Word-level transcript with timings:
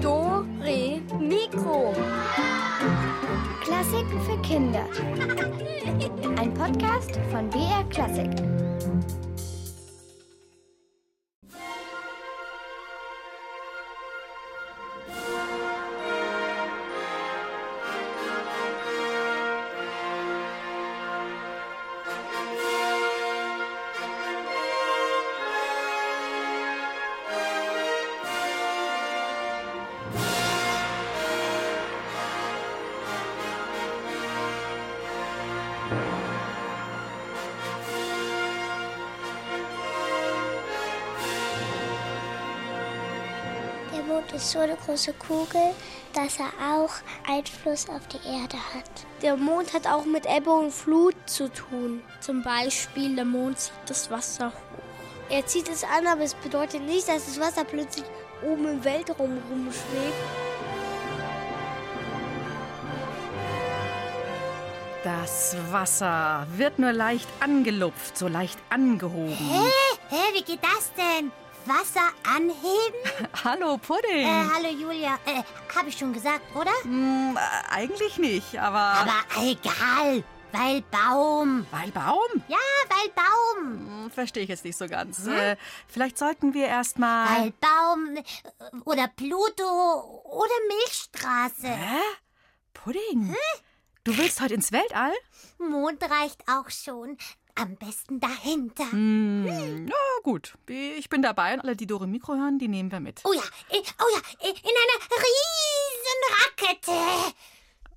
Do, 0.00 0.46
Re, 0.62 1.00
Mikro. 1.18 1.92
Klassiken 3.60 4.20
für 4.20 4.40
Kinder. 4.42 4.86
Ein 6.38 6.54
Podcast 6.54 7.18
von 7.32 7.50
BR 7.50 7.82
Klassik. 7.90 8.30
So 44.50 44.58
eine 44.58 44.76
große 44.76 45.12
Kugel, 45.14 45.74
dass 46.12 46.38
er 46.38 46.50
auch 46.74 46.90
Einfluss 47.28 47.88
auf 47.88 48.06
die 48.08 48.26
Erde 48.26 48.56
hat. 48.74 48.90
Der 49.22 49.36
Mond 49.36 49.72
hat 49.72 49.86
auch 49.86 50.04
mit 50.04 50.26
Ebbe 50.26 50.50
und 50.50 50.72
Flut 50.72 51.14
zu 51.26 51.48
tun. 51.52 52.02
Zum 52.20 52.42
Beispiel, 52.42 53.14
der 53.14 53.24
Mond 53.24 53.58
zieht 53.58 53.72
das 53.86 54.10
Wasser 54.10 54.48
hoch. 54.48 54.80
Er 55.30 55.46
zieht 55.46 55.68
es 55.68 55.84
an, 55.84 56.06
aber 56.06 56.22
es 56.22 56.34
bedeutet 56.34 56.82
nicht, 56.82 57.08
dass 57.08 57.26
das 57.26 57.38
Wasser 57.38 57.64
plötzlich 57.64 58.04
oben 58.42 58.66
im 58.66 58.84
Weltraum 58.84 59.38
rumschwebt. 59.48 60.14
Das 65.04 65.56
Wasser 65.70 66.46
wird 66.56 66.78
nur 66.78 66.92
leicht 66.92 67.28
angelupft, 67.38 68.18
so 68.18 68.28
leicht 68.28 68.58
angehoben. 68.68 69.36
Hä? 69.36 69.70
Hä, 70.10 70.34
wie 70.34 70.42
geht 70.42 70.62
das 70.62 70.92
denn? 70.94 71.30
Wasser 71.66 72.10
anheben? 72.26 73.28
Hallo, 73.44 73.76
Pudding. 73.78 74.26
Äh, 74.26 74.44
hallo 74.52 74.68
Julia. 74.68 75.18
Äh, 75.26 75.42
hab 75.74 75.86
ich 75.86 75.96
schon 75.96 76.12
gesagt, 76.12 76.40
oder? 76.54 76.72
Hm, 76.82 77.36
äh, 77.36 77.74
eigentlich 77.74 78.16
nicht, 78.18 78.58
aber... 78.58 78.78
Aber 78.78 79.12
egal, 79.42 80.24
weil 80.52 80.82
Baum. 80.82 81.66
Weil 81.70 81.90
Baum? 81.92 82.42
Ja, 82.48 82.56
weil 82.88 83.10
Baum. 83.14 84.04
Hm, 84.04 84.10
Verstehe 84.10 84.42
ich 84.42 84.48
jetzt 84.48 84.64
nicht 84.64 84.76
so 84.76 84.88
ganz. 84.88 85.26
Äh, 85.26 85.56
vielleicht 85.86 86.18
sollten 86.18 86.54
wir 86.54 86.66
erstmal... 86.66 87.28
Weil 87.40 87.52
Baum 87.60 88.16
äh, 88.16 88.22
oder 88.84 89.08
Pluto 89.08 90.22
oder 90.24 90.54
Milchstraße. 90.68 91.68
Hä? 91.68 92.00
Pudding? 92.72 93.34
Du 94.04 94.16
willst 94.16 94.40
heute 94.40 94.54
ins 94.54 94.72
Weltall? 94.72 95.12
Mond 95.58 96.02
reicht 96.02 96.42
auch 96.48 96.70
schon. 96.70 97.18
Am 97.60 97.76
besten 97.76 98.20
dahinter. 98.20 98.90
Hm, 98.90 99.84
na 99.84 99.94
gut. 100.22 100.54
Ich 100.66 101.10
bin 101.10 101.20
dabei 101.20 101.52
und 101.54 101.60
alle, 101.60 101.76
die 101.76 101.86
Dore 101.86 102.06
Mikro 102.06 102.34
hören, 102.34 102.58
die 102.58 102.68
nehmen 102.68 102.90
wir 102.90 103.00
mit. 103.00 103.20
Oh 103.24 103.32
ja, 103.34 103.42
äh, 103.68 103.82
oh 104.00 104.06
ja, 104.14 104.48
äh, 104.48 104.50
in 104.50 104.76
einer 104.80 104.98
riesen 105.20 106.22
Rakete. 106.40 107.34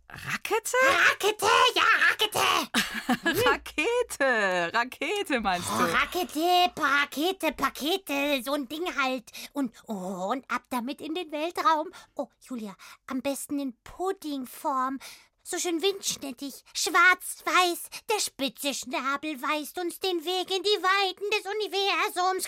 Rakete? 0.09 0.77
Rakete, 1.09 1.47
ja, 1.75 1.83
Rakete. 2.09 3.43
Rakete. 3.49 4.71
Rakete 4.73 5.39
meinst 5.39 5.67
Oh, 5.73 5.77
du? 5.79 5.91
Rakete, 5.93 6.71
Pakete, 6.75 7.51
Pakete, 7.53 8.43
so 8.43 8.53
ein 8.53 8.67
Ding 8.67 8.85
halt. 9.01 9.31
Und, 9.53 9.73
oh, 9.87 10.29
und 10.31 10.43
ab 10.51 10.63
damit 10.69 10.99
in 11.01 11.15
den 11.15 11.31
Weltraum. 11.31 11.87
Oh, 12.15 12.27
Julia, 12.41 12.75
am 13.07 13.21
besten 13.21 13.59
in 13.59 13.73
Puddingform. 13.83 14.99
So 15.45 15.59
schön 15.59 15.81
windschnittig, 15.81 16.63
schwarz-weiß, 16.73 17.89
der 18.09 18.19
spitze 18.21 18.73
Schnabel 18.73 19.41
weist 19.41 19.77
uns 19.77 19.99
den 19.99 20.23
Weg 20.23 20.49
in 20.49 20.63
die 20.63 20.81
Weiten 20.81 21.29
des 21.31 21.45
Universums. 21.45 22.47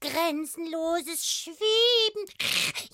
Grenzenloses 0.00 1.26
Schweben. 1.26 2.24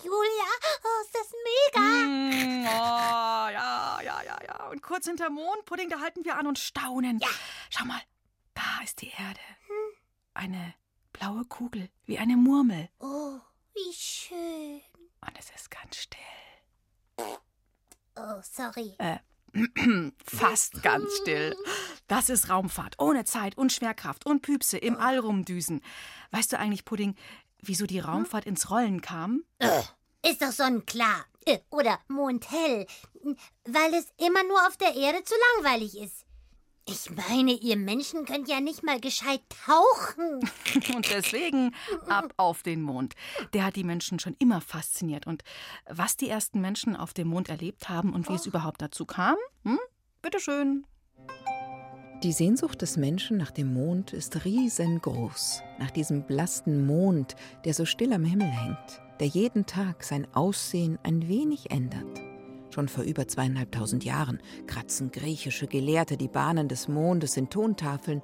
Julia, 0.02 0.50
oh, 0.82 1.02
ist 1.04 1.14
das 1.14 1.32
mega. 1.46 1.80
Hm, 1.80 2.66
oh, 2.66 3.50
ja, 3.52 4.00
ja, 4.02 4.22
ja, 4.24 4.38
ja. 4.44 4.68
Und 4.68 4.82
kurz 4.82 5.06
hinter 5.06 5.30
Mond, 5.30 5.64
Pudding, 5.64 5.88
da 5.88 6.00
halten 6.00 6.24
wir 6.24 6.36
an 6.36 6.48
und 6.48 6.58
staunen. 6.58 7.20
Ja. 7.20 7.28
Schau 7.70 7.84
mal, 7.84 8.02
da 8.54 8.82
ist 8.82 9.00
die 9.00 9.12
Erde. 9.16 9.40
Eine 10.34 10.74
blaue 11.12 11.44
Kugel, 11.44 11.88
wie 12.04 12.18
eine 12.18 12.36
Murmel. 12.36 12.88
Oh, 12.98 13.38
wie 13.74 13.94
schön. 13.94 14.82
Und 15.20 15.38
es 15.38 15.50
ist 15.54 15.70
ganz 15.70 15.96
still. 15.96 16.18
Oh, 18.16 18.40
sorry. 18.42 18.96
Fast 20.24 20.82
ganz 20.82 21.04
still. 21.22 21.56
Das 22.06 22.28
ist 22.28 22.48
Raumfahrt. 22.48 22.98
Ohne 22.98 23.24
Zeit 23.24 23.56
und 23.58 23.72
Schwerkraft 23.72 24.26
und 24.26 24.42
Püpse 24.42 24.78
im 24.78 24.96
All 24.96 25.18
rumdüsen. 25.18 25.80
Weißt 26.30 26.52
du 26.52 26.58
eigentlich, 26.58 26.84
Pudding, 26.84 27.16
wieso 27.60 27.86
die 27.86 28.00
Raumfahrt 28.00 28.46
ins 28.46 28.70
Rollen 28.70 29.00
kam? 29.00 29.44
Ist 30.24 30.42
doch 30.42 30.52
sonnenklar. 30.52 31.24
Äh, 31.46 31.58
Oder 31.70 31.98
mondhell. 32.08 32.86
Weil 33.64 33.94
es 33.94 34.06
immer 34.18 34.42
nur 34.44 34.66
auf 34.66 34.76
der 34.76 34.94
Erde 34.94 35.24
zu 35.24 35.34
langweilig 35.56 35.98
ist. 35.98 36.26
Ich 36.86 37.10
meine, 37.10 37.52
ihr 37.52 37.76
Menschen 37.76 38.24
könnt 38.24 38.48
ja 38.48 38.60
nicht 38.60 38.82
mal 38.82 39.00
gescheit 39.00 39.42
tauchen. 39.64 40.40
Und 40.94 41.10
deswegen 41.10 41.74
ab 42.08 42.32
auf 42.36 42.62
den 42.62 42.82
Mond. 42.82 43.14
Der 43.52 43.64
hat 43.64 43.76
die 43.76 43.84
Menschen 43.84 44.18
schon 44.18 44.34
immer 44.38 44.60
fasziniert. 44.60 45.26
Und 45.26 45.42
was 45.88 46.16
die 46.16 46.28
ersten 46.28 46.60
Menschen 46.60 46.96
auf 46.96 47.12
dem 47.12 47.28
Mond 47.28 47.48
erlebt 47.48 47.88
haben 47.88 48.12
und 48.12 48.28
wie 48.28 48.34
es 48.34 48.46
überhaupt 48.46 48.82
dazu 48.82 49.04
kam, 49.04 49.36
hm? 49.64 49.78
bitteschön. 50.22 50.86
Die 52.22 52.32
Sehnsucht 52.32 52.82
des 52.82 52.96
Menschen 52.96 53.38
nach 53.38 53.50
dem 53.50 53.72
Mond 53.72 54.12
ist 54.12 54.44
riesengroß. 54.44 55.62
Nach 55.78 55.90
diesem 55.90 56.26
blassen 56.26 56.86
Mond, 56.86 57.34
der 57.64 57.72
so 57.72 57.86
still 57.86 58.12
am 58.12 58.24
Himmel 58.24 58.48
hängt, 58.48 59.00
der 59.20 59.28
jeden 59.28 59.64
Tag 59.64 60.04
sein 60.04 60.26
Aussehen 60.34 60.98
ein 61.02 61.28
wenig 61.28 61.70
ändert. 61.70 62.29
Schon 62.70 62.88
vor 62.88 63.04
über 63.04 63.26
zweieinhalbtausend 63.26 64.04
Jahren 64.04 64.40
kratzen 64.66 65.10
griechische 65.10 65.66
Gelehrte 65.66 66.16
die 66.16 66.28
Bahnen 66.28 66.68
des 66.68 66.88
Mondes 66.88 67.36
in 67.36 67.50
Tontafeln, 67.50 68.22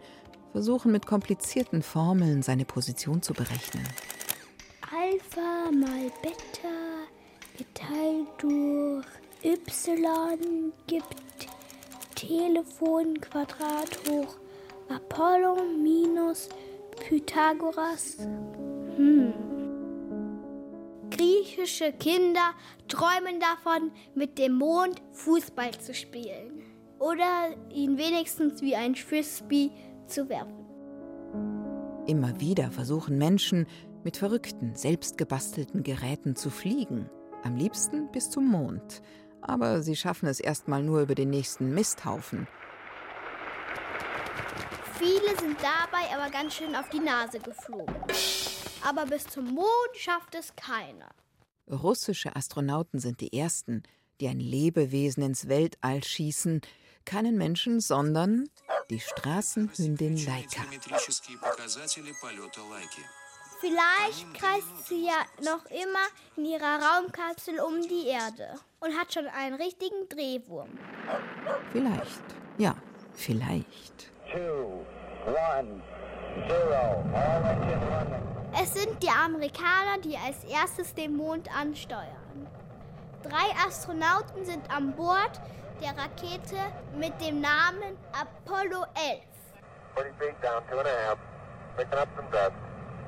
versuchen 0.53 0.93
mit 0.93 1.05
komplizierten 1.05 1.83
Formeln 1.83 2.43
seine 2.43 2.65
Position 2.65 3.23
zu 3.23 3.34
berechnen. 3.34 3.84
Alpha 4.91 5.71
mal 5.73 6.11
Beta 6.23 7.07
geteilt 7.59 8.29
durch 8.39 9.05
Y 9.45 10.73
gibt 10.87 11.49
Telefon 12.15 13.21
Quadrat 13.21 13.91
hoch 14.09 14.37
Apollo 14.89 15.57
minus 15.83 16.49
Pythagoras. 17.07 18.17
Griechische 21.16 21.93
Kinder 21.93 22.53
träumen 22.88 23.41
davon, 23.41 23.91
mit 24.15 24.38
dem 24.38 24.54
Mond 24.54 25.00
Fußball 25.12 25.72
zu 25.78 25.94
spielen. 25.94 26.62
Oder 26.99 27.54
ihn 27.71 27.97
wenigstens 27.97 28.60
wie 28.60 28.75
ein 28.75 28.94
Frisbee 28.94 29.71
zu 30.06 30.28
werfen. 30.28 30.66
Immer 32.06 32.38
wieder 32.41 32.71
versuchen 32.71 33.19
Menschen 33.19 33.66
mit 34.04 34.16
verrückten, 34.16 34.75
selbstgebastelten 34.75 35.82
Geräten 35.82 36.37
zu 36.37 36.50
fliegen. 36.50 37.09
Am 37.43 37.56
liebsten 37.56 38.10
bis 38.12 38.31
zum 38.31 38.48
Mond. 38.48 39.03
Aber 39.41 39.83
sie 39.83 39.97
schaffen 39.97 40.28
es 40.28 40.41
erstmal 40.41 40.83
nur 40.83 41.00
über 41.00 41.15
den 41.15 41.31
nächsten 41.31 41.72
Misthaufen. 41.72 42.47
Viele 44.98 45.37
sind 45.41 45.56
dabei 45.60 46.15
aber 46.15 46.31
ganz 46.31 46.54
schön 46.54 46.75
auf 46.75 46.88
die 46.88 47.00
Nase 47.00 47.38
geflogen 47.38 47.94
aber 48.87 49.07
bis 49.07 49.27
zum 49.27 49.53
Mond 49.53 49.97
schafft 49.97 50.34
es 50.34 50.55
keiner. 50.55 51.10
Russische 51.69 52.37
Astronauten 52.37 53.01
sind 53.01 53.21
die 53.21 53.37
ersten, 53.37 53.83
die 54.21 54.28
ein 54.28 54.39
Lebewesen 54.39 55.25
ins 55.25 55.49
Weltall 55.49 56.05
schießen, 56.05 56.60
keinen 57.05 57.37
Menschen, 57.37 57.81
sondern 57.81 58.49
die 58.91 59.01
Straßenhündin 59.01 60.25
Laika. 60.25 60.63
Vielleicht 63.59 64.34
kreist 64.34 64.87
sie 64.89 65.07
ja 65.07 65.25
noch 65.43 65.65
immer 65.66 66.07
in 66.37 66.45
ihrer 66.45 66.78
Raumkapsel 66.81 67.59
um 67.59 67.81
die 67.83 68.07
Erde 68.07 68.60
und 68.81 68.97
hat 68.97 69.13
schon 69.13 69.27
einen 69.27 69.57
richtigen 69.57 70.09
Drehwurm. 70.09 70.78
Vielleicht, 71.72 72.22
ja, 72.59 72.77
vielleicht. 73.15 74.13
Two, 74.31 74.84
one, 75.27 75.83
zero. 76.47 76.87
Es 78.59 78.73
sind 78.73 79.03
die 79.03 79.11
Amerikaner, 79.11 79.99
die 80.03 80.17
als 80.17 80.43
erstes 80.45 80.95
den 80.95 81.15
Mond 81.15 81.55
ansteuern. 81.55 82.47
Drei 83.23 83.55
Astronauten 83.67 84.47
sind 84.47 84.71
an 84.71 84.97
Bord 84.97 85.43
der 85.83 85.91
Rakete 85.91 86.57
mit 86.99 87.13
dem 87.21 87.43
Namen 87.43 87.99
Apollo 88.13 88.87
11. 88.95 89.21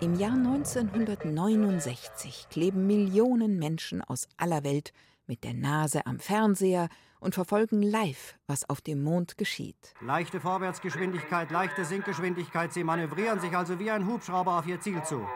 Im 0.00 0.19
Jahr 0.19 0.35
1969 0.35 2.49
kleben 2.50 2.87
Millionen 2.87 3.59
Menschen 3.59 4.03
aus 4.03 4.29
aller 4.37 4.65
Welt 4.65 4.93
mit 5.27 5.45
der 5.45 5.55
Nase 5.55 6.05
am 6.05 6.19
Fernseher 6.19 6.91
und 7.20 7.35
verfolgen 7.35 7.82
live, 7.82 8.38
was 8.47 8.69
auf 8.69 8.81
dem 8.81 9.03
Mond 9.03 9.38
geschieht. 9.38 9.94
Leichte 10.00 10.41
Vorwärtsgeschwindigkeit, 10.41 11.50
leichte 11.50 11.85
Sinkgeschwindigkeit. 11.85 12.73
Sie 12.73 12.85
manövrieren 12.85 13.41
sich 13.41 13.56
also 13.56 13.79
wie 13.79 13.91
ein 13.91 14.06
Hubschrauber 14.06 14.59
auf 14.59 14.67
Ihr 14.67 14.81
Ziel 14.81 15.03
zu. 15.03 15.26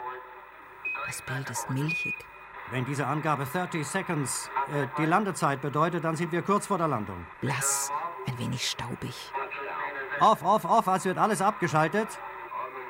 Das 1.07 1.23
Bild 1.23 1.51
ist 1.51 1.69
milchig. 1.71 2.15
Wenn 2.71 2.85
diese 2.87 3.07
Angabe 3.07 3.45
30 3.45 3.87
Seconds 3.87 4.49
äh, 4.73 4.87
die 4.97 5.05
Landezeit 5.05 5.61
bedeutet, 5.61 6.05
dann 6.05 6.17
sind 6.17 6.33
wir 6.33 6.43
kurz 6.43 6.67
vor 6.67 6.79
der 6.79 6.89
Landung. 6.89 7.27
Blass, 7.41 7.91
ein 8.27 8.39
wenig 8.39 8.67
staubig. 8.67 9.15
Off, 10.21 10.43
off, 10.43 10.65
off, 10.65 10.89
als 10.89 11.05
wird 11.05 11.19
alles 11.19 11.43
abgeschaltet. 11.43 12.09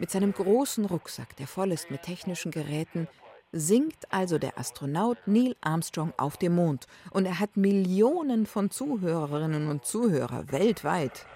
mit 0.00 0.10
seinem 0.10 0.32
großen 0.32 0.86
Rucksack, 0.86 1.36
der 1.36 1.46
voll 1.46 1.72
ist 1.72 1.90
mit 1.90 2.02
technischen 2.02 2.50
Geräten, 2.50 3.06
singt 3.52 4.10
also 4.10 4.38
der 4.38 4.58
Astronaut 4.58 5.18
Neil 5.26 5.54
Armstrong 5.60 6.14
auf 6.16 6.38
dem 6.38 6.54
Mond 6.54 6.86
und 7.10 7.26
er 7.26 7.38
hat 7.38 7.56
Millionen 7.56 8.46
von 8.46 8.70
Zuhörerinnen 8.70 9.68
und 9.68 9.84
Zuhörer 9.84 10.50
weltweit. 10.50 11.26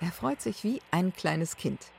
Er 0.00 0.12
freut 0.12 0.40
sich 0.40 0.64
wie 0.64 0.80
ein 0.90 1.12
kleines 1.12 1.56
Kind. 1.56 1.92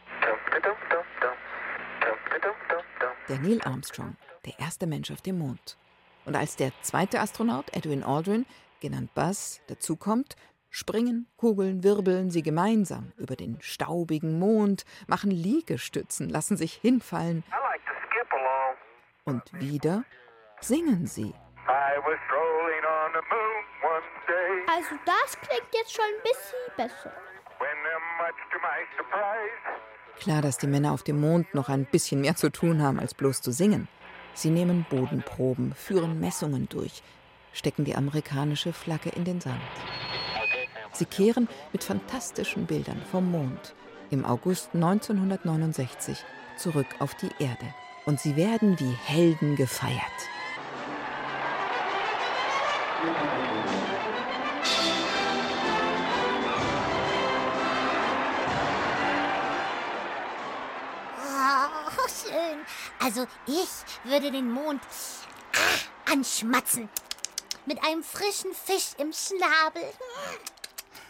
Der 3.29 3.39
Neil 3.39 3.61
Armstrong, 3.63 4.15
der 4.45 4.57
erste 4.57 4.87
Mensch 4.87 5.11
auf 5.11 5.21
dem 5.21 5.37
Mond. 5.37 5.77
Und 6.25 6.35
als 6.35 6.55
der 6.55 6.71
zweite 6.81 7.19
Astronaut, 7.19 7.65
Edwin 7.73 8.03
Aldrin, 8.03 8.45
genannt 8.79 9.13
Buzz, 9.13 9.61
dazukommt, 9.67 10.35
springen, 10.71 11.27
kugeln, 11.37 11.83
wirbeln 11.83 12.31
sie 12.31 12.41
gemeinsam 12.41 13.11
über 13.17 13.35
den 13.35 13.61
staubigen 13.61 14.39
Mond, 14.39 14.85
machen 15.05 15.29
Liegestützen, 15.29 16.29
lassen 16.29 16.57
sich 16.57 16.73
hinfallen. 16.73 17.43
Und 19.25 19.43
wieder 19.53 20.03
singen 20.61 21.05
sie. 21.05 21.33
Also 24.67 24.95
das 25.05 25.39
klingt 25.41 25.67
jetzt 25.73 25.93
schon 25.93 26.05
ein 26.05 26.23
bisschen 26.23 26.75
besser. 26.77 27.11
Klar, 30.19 30.41
dass 30.41 30.57
die 30.57 30.67
Männer 30.67 30.91
auf 30.93 31.03
dem 31.03 31.19
Mond 31.19 31.53
noch 31.53 31.69
ein 31.69 31.85
bisschen 31.85 32.21
mehr 32.21 32.35
zu 32.35 32.51
tun 32.51 32.81
haben, 32.81 32.99
als 32.99 33.13
bloß 33.13 33.41
zu 33.41 33.51
singen. 33.51 33.87
Sie 34.33 34.49
nehmen 34.49 34.85
Bodenproben, 34.89 35.73
führen 35.73 36.19
Messungen 36.19 36.69
durch, 36.69 37.03
stecken 37.53 37.83
die 37.85 37.95
amerikanische 37.95 38.71
Flagge 38.71 39.09
in 39.09 39.25
den 39.25 39.41
Sand. 39.41 39.61
Sie 40.93 41.05
kehren 41.05 41.47
mit 41.71 41.83
fantastischen 41.83 42.65
Bildern 42.65 43.01
vom 43.11 43.31
Mond 43.31 43.73
im 44.11 44.25
August 44.25 44.69
1969 44.73 46.23
zurück 46.57 46.87
auf 46.99 47.15
die 47.15 47.31
Erde. 47.39 47.73
Und 48.05 48.19
sie 48.19 48.35
werden 48.35 48.79
wie 48.79 48.91
Helden 49.05 49.55
gefeiert. 49.55 50.01
Oh, 61.17 62.07
schön. 62.07 62.59
Also 62.99 63.25
ich 63.47 63.69
würde 64.03 64.31
den 64.31 64.51
Mond 64.51 64.81
ah, 65.55 66.11
anschmatzen. 66.11 66.89
Mit 67.65 67.83
einem 67.85 68.03
frischen 68.03 68.53
Fisch 68.53 68.91
im 68.97 69.13
Schnabel. 69.13 69.83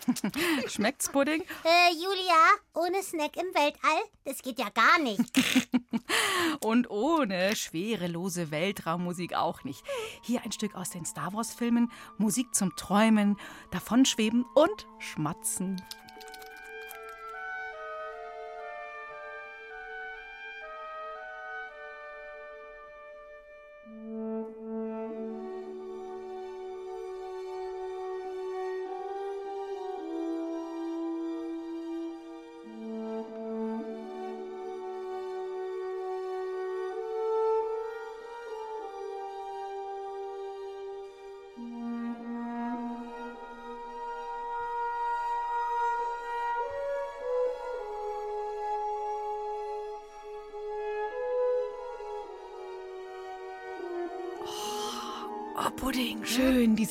Schmeckt's, 0.67 1.09
Pudding? 1.09 1.41
Äh, 1.63 1.93
Julia, 1.93 2.35
ohne 2.73 3.01
Snack 3.03 3.37
im 3.37 3.53
Weltall? 3.53 4.01
Das 4.25 4.41
geht 4.41 4.59
ja 4.59 4.69
gar 4.69 4.99
nicht. 4.99 5.21
Und 6.63 6.89
ohne 6.89 7.55
schwerelose 7.55 8.51
Weltraummusik 8.51 9.33
auch 9.35 9.63
nicht. 9.63 9.83
Hier 10.21 10.41
ein 10.43 10.51
Stück 10.51 10.75
aus 10.75 10.89
den 10.89 11.05
Star 11.05 11.33
Wars-Filmen. 11.33 11.91
Musik 12.17 12.53
zum 12.53 12.75
Träumen, 12.75 13.37
Davonschweben 13.71 14.45
und 14.55 14.87
Schmatzen. 14.99 15.81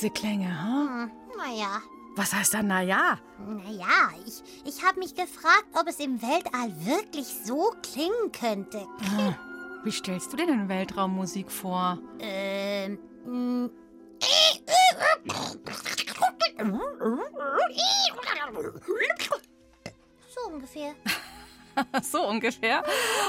Diese 0.01 0.13
Klänge, 0.13 0.49
ha? 0.49 1.03
Hm, 1.03 1.11
naja, 1.37 1.79
Was 2.15 2.33
heißt 2.33 2.55
da, 2.55 2.63
na 2.63 2.81
ja? 2.81 3.19
naja, 3.37 4.09
ich, 4.25 4.41
ich 4.65 4.83
habe 4.83 4.99
mich 4.99 5.13
gefragt, 5.13 5.67
ob 5.79 5.87
es 5.87 5.99
im 5.99 6.21
Weltall 6.21 6.73
wirklich 6.83 7.27
so 7.45 7.71
klingen 7.83 8.31
könnte. 8.31 8.87
Ah, 8.99 9.35
Wie 9.83 9.91
stellst 9.91 10.33
du 10.33 10.37
dir 10.37 10.47
denn 10.47 10.67
Weltraummusik 10.67 11.51
vor? 11.51 11.99
Ähm. 12.19 12.97
So 20.33 20.51
ungefähr. 20.51 20.95
so 22.01 22.27
ungefähr? 22.27 22.83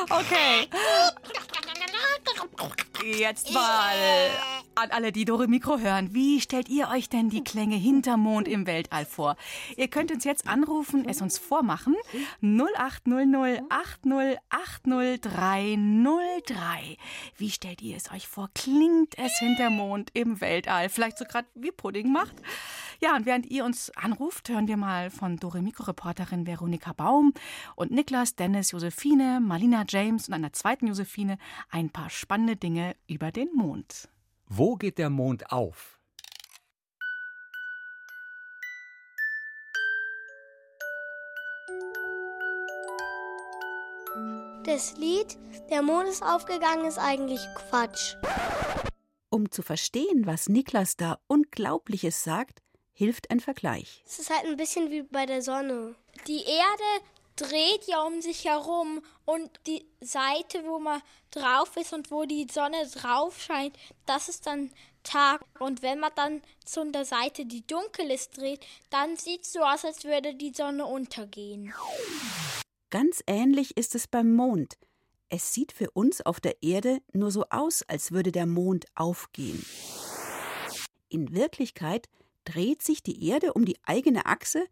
Okay. 0.08 0.68
Jetzt 3.04 3.52
mal 3.52 4.30
an 4.76 4.90
alle, 4.90 5.10
die 5.10 5.24
Dore 5.24 5.48
Mikro 5.48 5.78
hören. 5.78 6.14
Wie 6.14 6.40
stellt 6.40 6.68
ihr 6.68 6.88
euch 6.88 7.08
denn 7.08 7.30
die 7.30 7.42
Klänge 7.42 7.74
hinter 7.74 8.16
Mond 8.16 8.46
im 8.46 8.64
Weltall 8.66 9.06
vor? 9.06 9.34
Ihr 9.76 9.88
könnt 9.88 10.12
uns 10.12 10.22
jetzt 10.24 10.46
anrufen, 10.46 11.08
es 11.08 11.20
uns 11.20 11.36
vormachen. 11.36 11.96
0800 12.42 13.62
8080303. 14.04 16.96
Wie 17.36 17.50
stellt 17.50 17.82
ihr 17.82 17.96
es 17.96 18.12
euch 18.12 18.28
vor? 18.28 18.50
Klingt 18.54 19.18
es 19.18 19.36
hinter 19.38 19.70
Mond 19.70 20.10
im 20.14 20.40
Weltall? 20.40 20.88
Vielleicht 20.88 21.18
so 21.18 21.24
gerade 21.24 21.48
wie 21.54 21.72
Pudding 21.72 22.12
macht? 22.12 22.36
Ja, 23.02 23.16
und 23.16 23.26
während 23.26 23.46
ihr 23.46 23.64
uns 23.64 23.90
anruft, 23.96 24.48
hören 24.48 24.68
wir 24.68 24.76
mal 24.76 25.10
von 25.10 25.36
Dore 25.36 25.60
Mikro-Reporterin 25.60 26.46
Veronika 26.46 26.92
Baum 26.92 27.34
und 27.74 27.90
Niklas, 27.90 28.36
Dennis, 28.36 28.70
Josephine, 28.70 29.40
Marlina 29.40 29.84
James 29.88 30.28
und 30.28 30.34
einer 30.34 30.52
zweiten 30.52 30.86
Josephine 30.86 31.36
ein 31.68 31.90
paar 31.90 32.10
spannende 32.10 32.54
Dinge 32.54 32.94
über 33.08 33.32
den 33.32 33.52
Mond. 33.54 34.08
Wo 34.46 34.76
geht 34.76 34.98
der 34.98 35.10
Mond 35.10 35.50
auf? 35.50 35.98
Das 44.64 44.96
Lied 44.96 45.36
Der 45.70 45.82
Mond 45.82 46.08
ist 46.08 46.22
aufgegangen 46.22 46.84
ist 46.84 47.00
eigentlich 47.00 47.40
Quatsch. 47.56 48.14
Um 49.28 49.50
zu 49.50 49.62
verstehen, 49.62 50.24
was 50.24 50.48
Niklas 50.48 50.96
da 50.96 51.18
Unglaubliches 51.26 52.22
sagt, 52.22 52.61
hilft 52.92 53.30
ein 53.30 53.40
Vergleich. 53.40 54.02
Es 54.06 54.18
ist 54.18 54.30
halt 54.30 54.44
ein 54.44 54.56
bisschen 54.56 54.90
wie 54.90 55.02
bei 55.02 55.26
der 55.26 55.42
Sonne. 55.42 55.94
Die 56.26 56.44
Erde 56.44 57.04
dreht 57.36 57.86
ja 57.86 58.02
um 58.02 58.20
sich 58.20 58.44
herum 58.44 59.02
und 59.24 59.50
die 59.66 59.86
Seite, 60.00 60.64
wo 60.66 60.78
man 60.78 61.02
drauf 61.30 61.76
ist 61.76 61.92
und 61.92 62.10
wo 62.10 62.24
die 62.24 62.46
Sonne 62.50 62.86
drauf 62.88 63.40
scheint, 63.40 63.76
das 64.06 64.28
ist 64.28 64.46
dann 64.46 64.70
Tag. 65.02 65.44
Und 65.58 65.82
wenn 65.82 65.98
man 65.98 66.12
dann 66.14 66.42
zu 66.64 66.84
der 66.90 67.04
Seite, 67.04 67.44
die 67.46 67.66
dunkel 67.66 68.10
ist, 68.10 68.36
dreht, 68.36 68.64
dann 68.90 69.16
sieht 69.16 69.42
es 69.42 69.52
so 69.52 69.60
aus, 69.60 69.84
als 69.84 70.04
würde 70.04 70.34
die 70.34 70.52
Sonne 70.52 70.86
untergehen. 70.86 71.72
Ganz 72.90 73.22
ähnlich 73.26 73.76
ist 73.76 73.94
es 73.94 74.06
beim 74.06 74.34
Mond. 74.34 74.74
Es 75.28 75.54
sieht 75.54 75.72
für 75.72 75.90
uns 75.92 76.20
auf 76.20 76.40
der 76.40 76.62
Erde 76.62 77.00
nur 77.12 77.30
so 77.30 77.46
aus, 77.48 77.82
als 77.82 78.12
würde 78.12 78.32
der 78.32 78.46
Mond 78.46 78.84
aufgehen. 78.94 79.64
In 81.08 81.34
Wirklichkeit 81.34 82.08
dreht 82.44 82.82
sich 82.82 83.02
die 83.02 83.28
Erde 83.28 83.52
um 83.52 83.64
die 83.64 83.78
eigene 83.84 84.26
Achse 84.26 84.64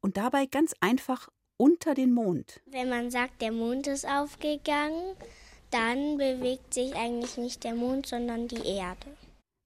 und 0.00 0.16
dabei 0.16 0.46
ganz 0.46 0.74
einfach 0.80 1.28
unter 1.56 1.94
den 1.94 2.12
Mond. 2.12 2.60
Wenn 2.66 2.88
man 2.88 3.10
sagt, 3.10 3.42
der 3.42 3.52
Mond 3.52 3.86
ist 3.86 4.06
aufgegangen, 4.06 5.16
dann 5.70 6.16
bewegt 6.16 6.72
sich 6.72 6.94
eigentlich 6.94 7.36
nicht 7.36 7.64
der 7.64 7.74
Mond, 7.74 8.06
sondern 8.06 8.48
die 8.48 8.66
Erde. 8.66 9.16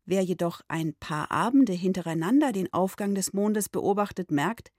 Wer 0.05 0.23
jedoch 0.23 0.63
ein 0.67 0.95
paar 0.95 1.31
Abende 1.31 1.73
hintereinander 1.73 2.53
den 2.53 2.73
Aufgang 2.73 3.15
des 3.15 3.33
Mondes 3.33 3.69
beobachtet, 3.69 4.31
merkt, 4.31 4.73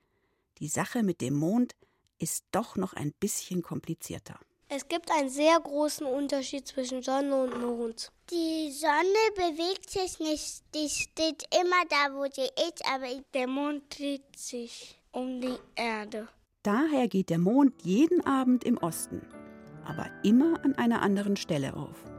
die 0.58 0.68
Sache 0.68 1.02
mit 1.02 1.20
dem 1.20 1.34
Mond 1.34 1.74
ist 2.18 2.44
doch 2.52 2.76
noch 2.76 2.92
ein 2.92 3.12
bisschen 3.20 3.62
komplizierter. 3.62 4.38
Es 4.76 4.88
gibt 4.88 5.08
einen 5.12 5.28
sehr 5.28 5.60
großen 5.60 6.04
Unterschied 6.04 6.66
zwischen 6.66 7.00
Sonne 7.00 7.44
und 7.44 7.60
Mond. 7.60 8.10
Die 8.30 8.72
Sonne 8.72 9.24
bewegt 9.36 9.88
sich 9.88 10.18
nicht, 10.18 10.64
die 10.74 10.88
steht 10.88 11.44
immer 11.54 11.84
da, 11.88 12.12
wo 12.12 12.24
sie 12.24 12.48
ist, 12.66 12.82
aber 12.92 13.06
der 13.34 13.46
Mond 13.46 13.96
dreht 13.96 14.36
sich 14.36 14.98
um 15.12 15.40
die 15.40 15.54
Erde. 15.76 16.26
Daher 16.64 17.06
geht 17.06 17.30
der 17.30 17.38
Mond 17.38 17.74
jeden 17.84 18.26
Abend 18.26 18.64
im 18.64 18.78
Osten, 18.78 19.22
aber 19.84 20.10
immer 20.24 20.64
an 20.64 20.74
einer 20.74 21.02
anderen 21.02 21.36
Stelle 21.36 21.76
auf. 21.76 22.13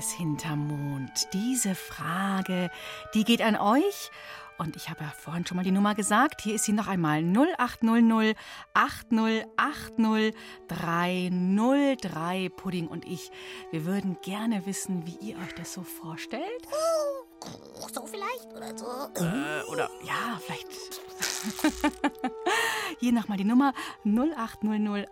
Es 0.00 0.10
hinterm 0.12 0.66
Mond? 0.66 1.28
Diese 1.34 1.74
Frage, 1.74 2.70
die 3.14 3.24
geht 3.24 3.42
an 3.42 3.56
euch. 3.56 4.10
Und 4.56 4.76
ich 4.76 4.88
habe 4.90 5.04
ja 5.04 5.10
vorhin 5.10 5.46
schon 5.46 5.56
mal 5.56 5.62
die 5.62 5.70
Nummer 5.70 5.94
gesagt. 5.94 6.40
Hier 6.40 6.54
ist 6.54 6.64
sie 6.64 6.72
noch 6.72 6.88
einmal 6.88 7.22
0800 7.22 8.36
8080 8.74 10.34
303. 10.68 12.48
Pudding 12.56 12.88
und 12.88 13.06
ich, 13.06 13.30
wir 13.70 13.84
würden 13.84 14.16
gerne 14.22 14.64
wissen, 14.66 15.06
wie 15.06 15.16
ihr 15.20 15.36
euch 15.38 15.54
das 15.54 15.72
so 15.74 15.82
vorstellt. 15.82 16.66
So 17.92 18.06
vielleicht 18.06 18.52
oder 18.54 18.76
so. 18.76 18.86
Äh, 19.22 19.62
oder 19.70 19.90
ja, 20.04 20.40
vielleicht. 20.44 21.00
Hier 23.00 23.12
nochmal 23.12 23.36
die 23.38 23.44
Nummer 23.44 23.72
0800 24.04 25.08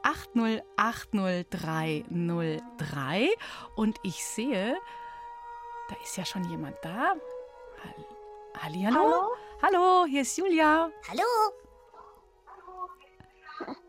8080303. 0.76 3.28
Und 3.76 3.99
ich 4.02 4.25
sehe, 4.25 4.76
da 5.88 5.95
ist 6.04 6.16
ja 6.16 6.25
schon 6.25 6.49
jemand 6.50 6.76
da. 6.83 7.14
Hallihallo? 8.59 8.97
Hallo? 8.97 9.37
Hallo, 9.62 10.04
hier 10.07 10.23
ist 10.23 10.37
Julia. 10.37 10.90
Hallo. 11.09 11.23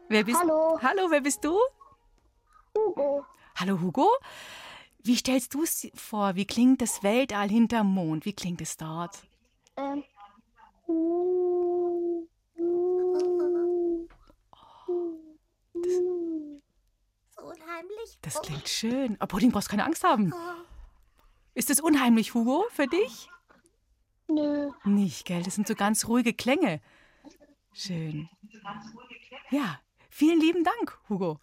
Wer 0.07 0.23
bist 0.23 0.39
Hallo. 0.39 0.79
Hallo, 0.81 1.11
wer 1.11 1.21
bist 1.21 1.43
du? 1.43 1.59
Hugo. 2.75 3.25
Hallo, 3.55 3.79
Hugo. 3.81 4.09
Wie 5.03 5.15
stellst 5.15 5.53
du 5.53 5.63
es 5.63 5.87
vor? 5.93 6.35
Wie 6.35 6.45
klingt 6.45 6.81
das 6.81 7.03
Weltall 7.03 7.49
hinterm 7.49 7.93
Mond? 7.93 8.25
Wie 8.25 8.33
klingt 8.33 8.61
es 8.61 8.77
dort? 8.77 9.17
Ähm. 9.77 10.03
So 17.35 17.43
unheimlich. 17.43 18.08
Das 18.21 18.41
klingt 18.41 18.67
schön. 18.67 19.15
Aber 19.19 19.27
Pudding, 19.27 19.51
brauchst 19.51 19.69
keine 19.69 19.85
Angst 19.85 20.03
haben. 20.03 20.33
Ist 21.53 21.69
es 21.69 21.79
unheimlich, 21.79 22.33
Hugo, 22.33 22.65
für 22.71 22.87
dich? 22.87 23.29
Nö. 24.27 24.71
Nicht, 24.83 25.25
gell? 25.25 25.41
Das 25.43 25.55
sind 25.55 25.67
so 25.67 25.75
ganz 25.75 26.07
ruhige 26.07 26.33
Klänge. 26.33 26.81
Schön. 27.73 28.29
Ja, 29.49 29.79
vielen 30.09 30.39
lieben 30.39 30.63
Dank, 30.63 30.99
Hugo. 31.09 31.39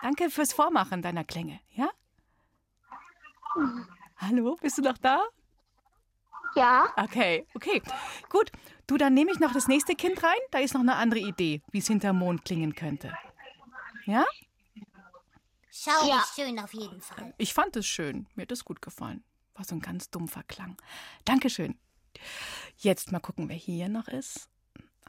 Danke 0.00 0.30
fürs 0.30 0.52
Vormachen 0.52 1.02
deiner 1.02 1.24
Klänge, 1.24 1.60
ja? 1.74 1.90
Hallo, 4.16 4.56
bist 4.60 4.78
du 4.78 4.82
noch 4.82 4.98
da? 4.98 5.22
Ja. 6.54 6.92
Okay, 6.96 7.46
okay. 7.54 7.82
Gut. 8.28 8.50
Du, 8.86 8.96
dann 8.96 9.14
nehme 9.14 9.30
ich 9.30 9.38
noch 9.38 9.52
das 9.52 9.68
nächste 9.68 9.94
Kind 9.94 10.22
rein. 10.22 10.38
Da 10.50 10.58
ist 10.58 10.74
noch 10.74 10.80
eine 10.80 10.96
andere 10.96 11.20
Idee, 11.20 11.62
wie 11.70 11.78
es 11.78 11.86
hinterm 11.86 12.18
Mond 12.18 12.44
klingen 12.44 12.74
könnte. 12.74 13.16
Ja? 14.06 14.24
Schau, 15.74 16.06
Ja. 16.06 16.22
schön 16.34 16.58
auf 16.58 16.74
jeden 16.74 17.00
Fall. 17.00 17.32
Ich 17.38 17.54
fand 17.54 17.74
es 17.76 17.86
schön. 17.86 18.26
Mir 18.34 18.42
hat 18.42 18.52
es 18.52 18.64
gut 18.64 18.82
gefallen. 18.82 19.24
War 19.54 19.64
so 19.64 19.74
ein 19.74 19.80
ganz 19.80 20.10
dumpfer 20.10 20.42
Klang. 20.42 20.76
Dankeschön. 21.24 21.78
Jetzt 22.76 23.10
mal 23.10 23.20
gucken, 23.20 23.48
wer 23.48 23.56
hier 23.56 23.88
noch 23.88 24.06
ist. 24.08 24.50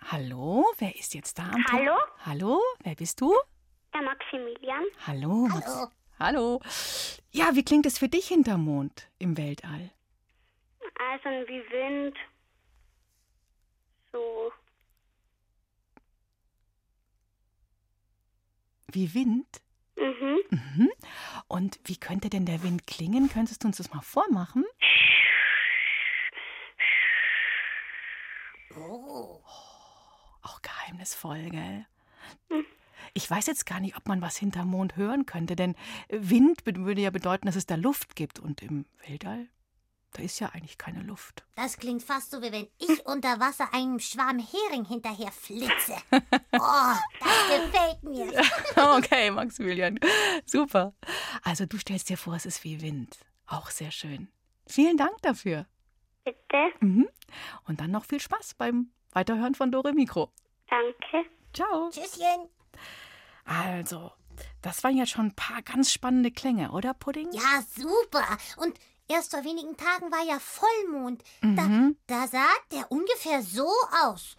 Hallo, 0.10 0.66
wer 0.80 0.96
ist 0.98 1.14
jetzt 1.14 1.38
da? 1.38 1.50
am? 1.50 1.66
Hallo? 1.72 1.98
Hallo, 2.26 2.62
wer 2.84 2.96
bist 2.96 3.20
du? 3.20 3.34
Der 3.94 4.02
Maximilian. 4.02 4.84
Hallo. 5.06 5.48
Max. 5.48 5.66
Hallo. 5.68 5.92
Hallo. 6.20 6.62
Ja, 7.32 7.56
wie 7.56 7.66
klingt 7.66 7.86
es 7.86 7.98
für 7.98 8.08
dich 8.08 8.28
hinterm 8.30 8.64
Mond 8.64 9.10
im 9.20 9.36
Weltall? 9.38 9.92
Also 11.12 11.26
wie 11.48 11.62
Wind. 11.72 12.18
So. 14.14 14.52
Wie 18.92 19.14
Wind? 19.14 19.62
Mhm. 19.98 20.40
Mhm. 20.50 20.92
Und 21.48 21.80
wie 21.86 21.98
könnte 21.98 22.30
denn 22.30 22.46
der 22.46 22.64
Wind 22.64 22.88
klingen? 22.88 23.30
Könntest 23.30 23.64
du 23.64 23.68
uns 23.68 23.78
das 23.78 23.94
mal 23.94 24.02
vormachen? 24.02 24.66
Oh. 28.76 29.42
Auch 30.42 30.62
geheimnisvoll, 30.62 31.50
gell? 31.50 31.86
Ich 33.14 33.30
weiß 33.30 33.46
jetzt 33.48 33.66
gar 33.66 33.80
nicht, 33.80 33.96
ob 33.96 34.08
man 34.08 34.22
was 34.22 34.38
hinterm 34.38 34.70
Mond 34.70 34.96
hören 34.96 35.26
könnte, 35.26 35.56
denn 35.56 35.76
Wind 36.10 36.66
würde 36.66 37.02
ja 37.02 37.12
bedeuten, 37.12 37.46
dass 37.46 37.56
es 37.56 37.66
da 37.66 37.76
Luft 37.76 38.16
gibt. 38.16 38.40
Und 38.40 38.62
im 38.62 38.86
Weltall, 39.08 39.48
da 40.14 40.22
ist 40.22 40.40
ja 40.40 40.50
eigentlich 40.50 40.78
keine 40.78 41.02
Luft. 41.02 41.44
Das 41.56 41.78
klingt 41.78 42.04
fast 42.04 42.32
so, 42.32 42.42
wie 42.42 42.52
wenn 42.52 42.68
ich 42.80 43.06
unter 43.06 43.40
Wasser 43.40 43.74
einem 43.74 44.00
Schwarm 44.00 44.40
Hering 44.40 44.86
hinterher 44.86 45.32
flitze. 45.32 45.96
Oh, 46.56 46.94
das 47.20 47.48
gefällt 47.50 48.04
mir. 48.04 48.42
Okay, 48.76 49.32
Maximilian, 49.32 50.00
super. 50.46 50.94
Also 51.44 51.66
du 51.66 51.78
stellst 51.78 52.10
dir 52.10 52.18
vor, 52.18 52.36
es 52.36 52.46
ist 52.46 52.64
wie 52.64 52.82
Wind. 52.82 53.18
Auch 53.48 53.70
sehr 53.70 53.92
schön. 53.92 54.30
Vielen 54.68 54.98
Dank 54.98 55.22
dafür. 55.24 55.66
Bitte. 56.24 56.72
Mhm. 56.80 57.10
Und 57.68 57.82
dann 57.82 57.92
noch 57.92 58.06
viel 58.06 58.20
Spaß 58.22 58.54
beim 58.54 58.92
Weiterhören 59.12 59.56
von 59.56 59.72
Dore 59.72 59.94
Mikro. 59.94 60.32
Danke. 60.70 61.30
Ciao. 61.54 61.90
Tschüsschen. 61.90 62.50
Also, 63.46 64.12
das 64.62 64.84
waren 64.84 64.96
jetzt 64.98 65.12
schon 65.12 65.28
ein 65.28 65.36
paar 65.36 65.62
ganz 65.62 65.92
spannende 65.92 66.32
Klänge, 66.32 66.72
oder, 66.72 66.94
Pudding? 66.94 67.30
Ja, 67.34 67.64
super. 67.76 68.26
Und 68.58 68.78
erst 69.14 69.32
vor 69.32 69.44
wenigen 69.44 69.78
Tagen 69.78 70.12
war 70.12 70.24
ja 70.26 70.40
Vollmond. 70.40 71.24
Mhm. 71.42 71.98
Da, 72.08 72.16
da 72.22 72.28
sah 72.28 72.50
der 72.72 72.92
ungefähr 72.92 73.42
so 73.42 73.70
aus. 74.04 74.36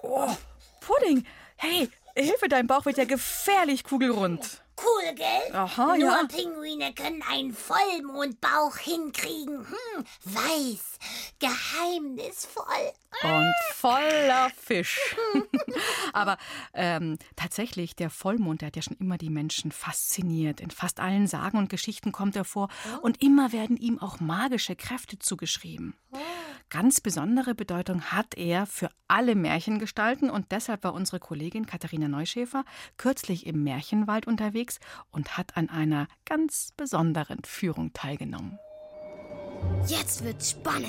Oh, 0.00 0.36
Pudding, 0.80 1.24
hey, 1.56 1.88
Hilfe, 2.16 2.48
dein 2.48 2.66
Bauch 2.66 2.84
wird 2.84 2.98
ja 2.98 3.04
gefährlich 3.04 3.84
kugelrund. 3.84 4.62
Cool, 4.76 5.14
gell? 5.14 5.54
Aha, 5.54 5.96
Nur 5.96 5.98
ja. 5.98 6.24
Pinguine 6.28 6.92
können 6.94 7.22
einen 7.22 7.54
Vollmondbauch 7.54 8.76
hinkriegen. 8.76 9.66
Hm, 9.66 10.04
weiß, 10.24 10.93
geheimnisvoll. 11.38 12.64
Und 13.22 13.54
voller 13.72 14.50
Fisch. 14.56 14.98
Aber 16.12 16.36
ähm, 16.72 17.18
tatsächlich, 17.36 17.96
der 17.96 18.10
Vollmond, 18.10 18.60
der 18.60 18.68
hat 18.68 18.76
ja 18.76 18.82
schon 18.82 18.96
immer 18.96 19.18
die 19.18 19.30
Menschen 19.30 19.72
fasziniert. 19.72 20.60
In 20.60 20.70
fast 20.70 21.00
allen 21.00 21.26
Sagen 21.26 21.58
und 21.58 21.68
Geschichten 21.68 22.12
kommt 22.12 22.36
er 22.36 22.44
vor. 22.44 22.68
Und 23.02 23.22
immer 23.22 23.52
werden 23.52 23.76
ihm 23.76 23.98
auch 23.98 24.20
magische 24.20 24.76
Kräfte 24.76 25.18
zugeschrieben. 25.18 25.94
Ganz 26.70 27.00
besondere 27.00 27.54
Bedeutung 27.54 28.02
hat 28.02 28.36
er 28.36 28.66
für 28.66 28.88
alle 29.06 29.36
Märchengestalten 29.36 30.28
und 30.28 30.50
deshalb 30.50 30.82
war 30.82 30.94
unsere 30.94 31.20
Kollegin 31.20 31.66
Katharina 31.66 32.08
Neuschäfer 32.08 32.64
kürzlich 32.96 33.46
im 33.46 33.62
Märchenwald 33.62 34.26
unterwegs 34.26 34.80
und 35.10 35.36
hat 35.36 35.56
an 35.56 35.68
einer 35.68 36.08
ganz 36.24 36.72
besonderen 36.76 37.44
Führung 37.44 37.92
teilgenommen. 37.92 38.58
Jetzt 39.86 40.24
wird's 40.24 40.50
spannend. 40.50 40.88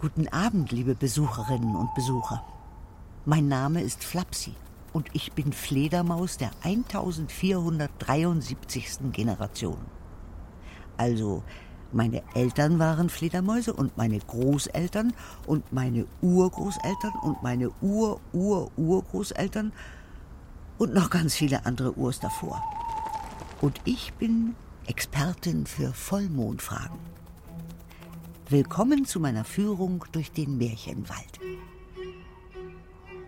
Guten 0.00 0.28
Abend, 0.28 0.72
liebe 0.72 0.94
Besucherinnen 0.94 1.76
und 1.76 1.94
Besucher. 1.94 2.42
Mein 3.24 3.48
Name 3.48 3.82
ist 3.82 4.02
Flapsi 4.02 4.54
und 4.92 5.08
ich 5.12 5.32
bin 5.32 5.52
Fledermaus 5.52 6.38
der 6.38 6.50
1473. 6.62 9.12
Generation. 9.12 9.78
Also, 10.96 11.42
meine 11.92 12.22
Eltern 12.34 12.78
waren 12.78 13.10
Fledermäuse 13.10 13.74
und 13.74 13.96
meine 13.96 14.18
Großeltern 14.18 15.12
und 15.46 15.72
meine 15.72 16.06
Urgroßeltern 16.20 17.12
und 17.22 17.42
meine 17.42 17.70
Ur-Ur-Urgroßeltern 17.80 19.72
und 20.82 20.94
noch 20.94 21.10
ganz 21.10 21.36
viele 21.36 21.64
andere 21.64 21.96
Urs 21.96 22.18
davor. 22.18 22.60
Und 23.60 23.80
ich 23.84 24.12
bin 24.14 24.56
Expertin 24.86 25.64
für 25.64 25.92
Vollmondfragen. 25.92 26.98
Willkommen 28.48 29.04
zu 29.04 29.20
meiner 29.20 29.44
Führung 29.44 30.04
durch 30.10 30.32
den 30.32 30.58
Märchenwald. 30.58 31.38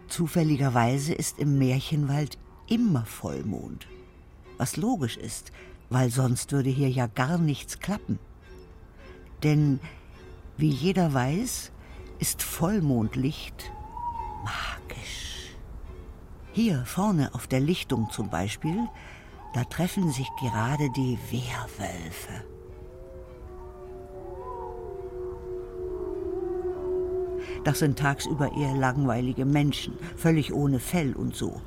Zufälligerweise 0.08 1.14
ist 1.14 1.38
im 1.38 1.56
Märchenwald 1.56 2.38
immer 2.66 3.04
Vollmond. 3.04 3.86
Was 4.58 4.76
logisch 4.76 5.16
ist, 5.16 5.52
weil 5.90 6.10
sonst 6.10 6.50
würde 6.50 6.70
hier 6.70 6.90
ja 6.90 7.06
gar 7.06 7.38
nichts 7.38 7.78
klappen. 7.78 8.18
Denn, 9.44 9.78
wie 10.56 10.70
jeder 10.70 11.14
weiß, 11.14 11.70
ist 12.18 12.42
Vollmondlicht 12.42 13.70
magisch. 14.42 15.23
Hier 16.54 16.84
vorne 16.84 17.34
auf 17.34 17.48
der 17.48 17.58
Lichtung 17.58 18.10
zum 18.10 18.30
Beispiel, 18.30 18.86
da 19.54 19.64
treffen 19.64 20.12
sich 20.12 20.28
gerade 20.40 20.88
die 20.90 21.18
Wehrwölfe. 21.32 22.44
Das 27.64 27.80
sind 27.80 27.98
tagsüber 27.98 28.52
eher 28.56 28.72
langweilige 28.76 29.44
Menschen, 29.44 29.98
völlig 30.14 30.54
ohne 30.54 30.78
Fell 30.78 31.14
und 31.14 31.34
so. 31.34 31.60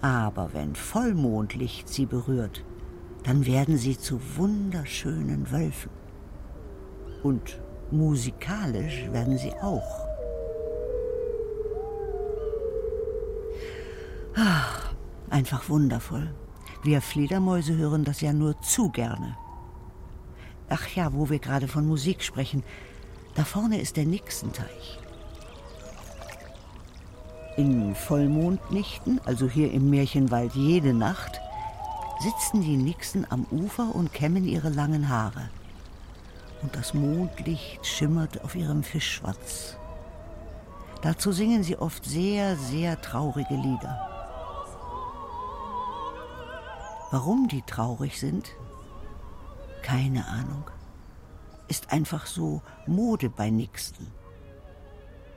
Aber 0.00 0.50
wenn 0.52 0.76
Vollmondlicht 0.76 1.88
sie 1.88 2.06
berührt, 2.06 2.64
dann 3.24 3.46
werden 3.46 3.78
sie 3.78 3.98
zu 3.98 4.20
wunderschönen 4.36 5.50
Wölfen. 5.50 5.90
Und 7.24 7.60
musikalisch 7.90 9.10
werden 9.10 9.36
sie 9.38 9.52
auch. 9.54 10.09
Einfach 15.30 15.68
wundervoll. 15.68 16.34
Wir 16.82 17.02
Fledermäuse 17.02 17.76
hören 17.76 18.04
das 18.04 18.20
ja 18.20 18.32
nur 18.32 18.60
zu 18.62 18.90
gerne. 18.90 19.36
Ach 20.68 20.86
ja, 20.88 21.12
wo 21.12 21.28
wir 21.28 21.38
gerade 21.38 21.68
von 21.68 21.86
Musik 21.86 22.22
sprechen, 22.22 22.62
da 23.34 23.44
vorne 23.44 23.80
ist 23.80 23.96
der 23.96 24.06
Nixenteich. 24.06 24.98
In 27.56 27.94
Vollmondnächten, 27.94 29.20
also 29.24 29.48
hier 29.48 29.72
im 29.72 29.90
Märchenwald 29.90 30.54
jede 30.54 30.94
Nacht, 30.94 31.40
sitzen 32.20 32.62
die 32.62 32.76
Nixen 32.76 33.26
am 33.30 33.46
Ufer 33.50 33.94
und 33.94 34.12
kämmen 34.12 34.46
ihre 34.46 34.70
langen 34.70 35.08
Haare. 35.08 35.50
Und 36.62 36.76
das 36.76 36.94
Mondlicht 36.94 37.84
schimmert 37.86 38.44
auf 38.44 38.54
ihrem 38.54 38.82
Fischschwanz. 38.82 39.76
Dazu 41.02 41.32
singen 41.32 41.62
sie 41.62 41.76
oft 41.76 42.04
sehr, 42.04 42.56
sehr 42.56 43.00
traurige 43.00 43.54
Lieder. 43.54 44.09
Warum 47.10 47.48
die 47.48 47.62
traurig 47.62 48.20
sind? 48.20 48.50
Keine 49.82 50.26
Ahnung. 50.26 50.64
Ist 51.68 51.92
einfach 51.92 52.26
so 52.26 52.62
Mode 52.86 53.30
bei 53.30 53.50
Nixen. 53.50 54.06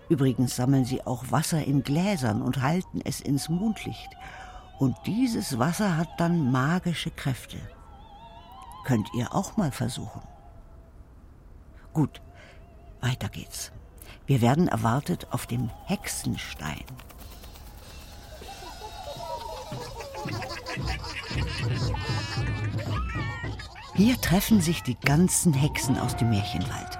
Übrigens 0.09 0.55
sammeln 0.55 0.85
sie 0.85 1.05
auch 1.05 1.31
Wasser 1.31 1.63
in 1.63 1.83
Gläsern 1.83 2.41
und 2.41 2.61
halten 2.61 3.01
es 3.03 3.21
ins 3.21 3.49
Mondlicht. 3.49 4.09
Und 4.77 4.95
dieses 5.05 5.57
Wasser 5.57 5.97
hat 5.97 6.09
dann 6.17 6.51
magische 6.51 7.09
Kräfte. 7.09 7.57
Könnt 8.85 9.07
ihr 9.15 9.33
auch 9.33 9.57
mal 9.57 9.71
versuchen. 9.71 10.21
Gut, 11.93 12.21
weiter 13.01 13.29
geht's. 13.29 13.71
Wir 14.25 14.41
werden 14.41 14.67
erwartet 14.67 15.27
auf 15.31 15.47
dem 15.47 15.69
Hexenstein. 15.85 16.83
Hier 23.95 24.19
treffen 24.21 24.61
sich 24.61 24.81
die 24.81 24.97
ganzen 24.99 25.53
Hexen 25.53 25.97
aus 25.97 26.15
dem 26.15 26.29
Märchenwald. 26.29 26.99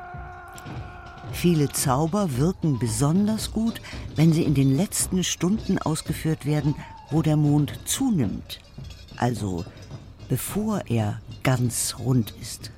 Viele 1.31 1.69
Zauber 1.69 2.37
wirken 2.37 2.79
besonders 2.79 3.51
gut, 3.51 3.81
wenn 4.15 4.31
sie 4.31 4.43
in 4.43 4.53
den 4.53 4.77
letzten 4.77 5.23
Stunden 5.23 5.77
ausgeführt 5.79 6.45
werden, 6.45 6.75
wo 7.09 7.21
der 7.21 7.35
Mond 7.35 7.79
zunimmt. 7.85 8.59
Also 9.17 9.65
bevor 10.29 10.83
er 10.87 11.19
ganz 11.43 11.95
rund 11.99 12.33
ist. 12.41 12.71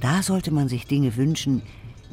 Da 0.00 0.22
sollte 0.22 0.50
man 0.50 0.68
sich 0.68 0.86
Dinge 0.86 1.16
wünschen, 1.16 1.62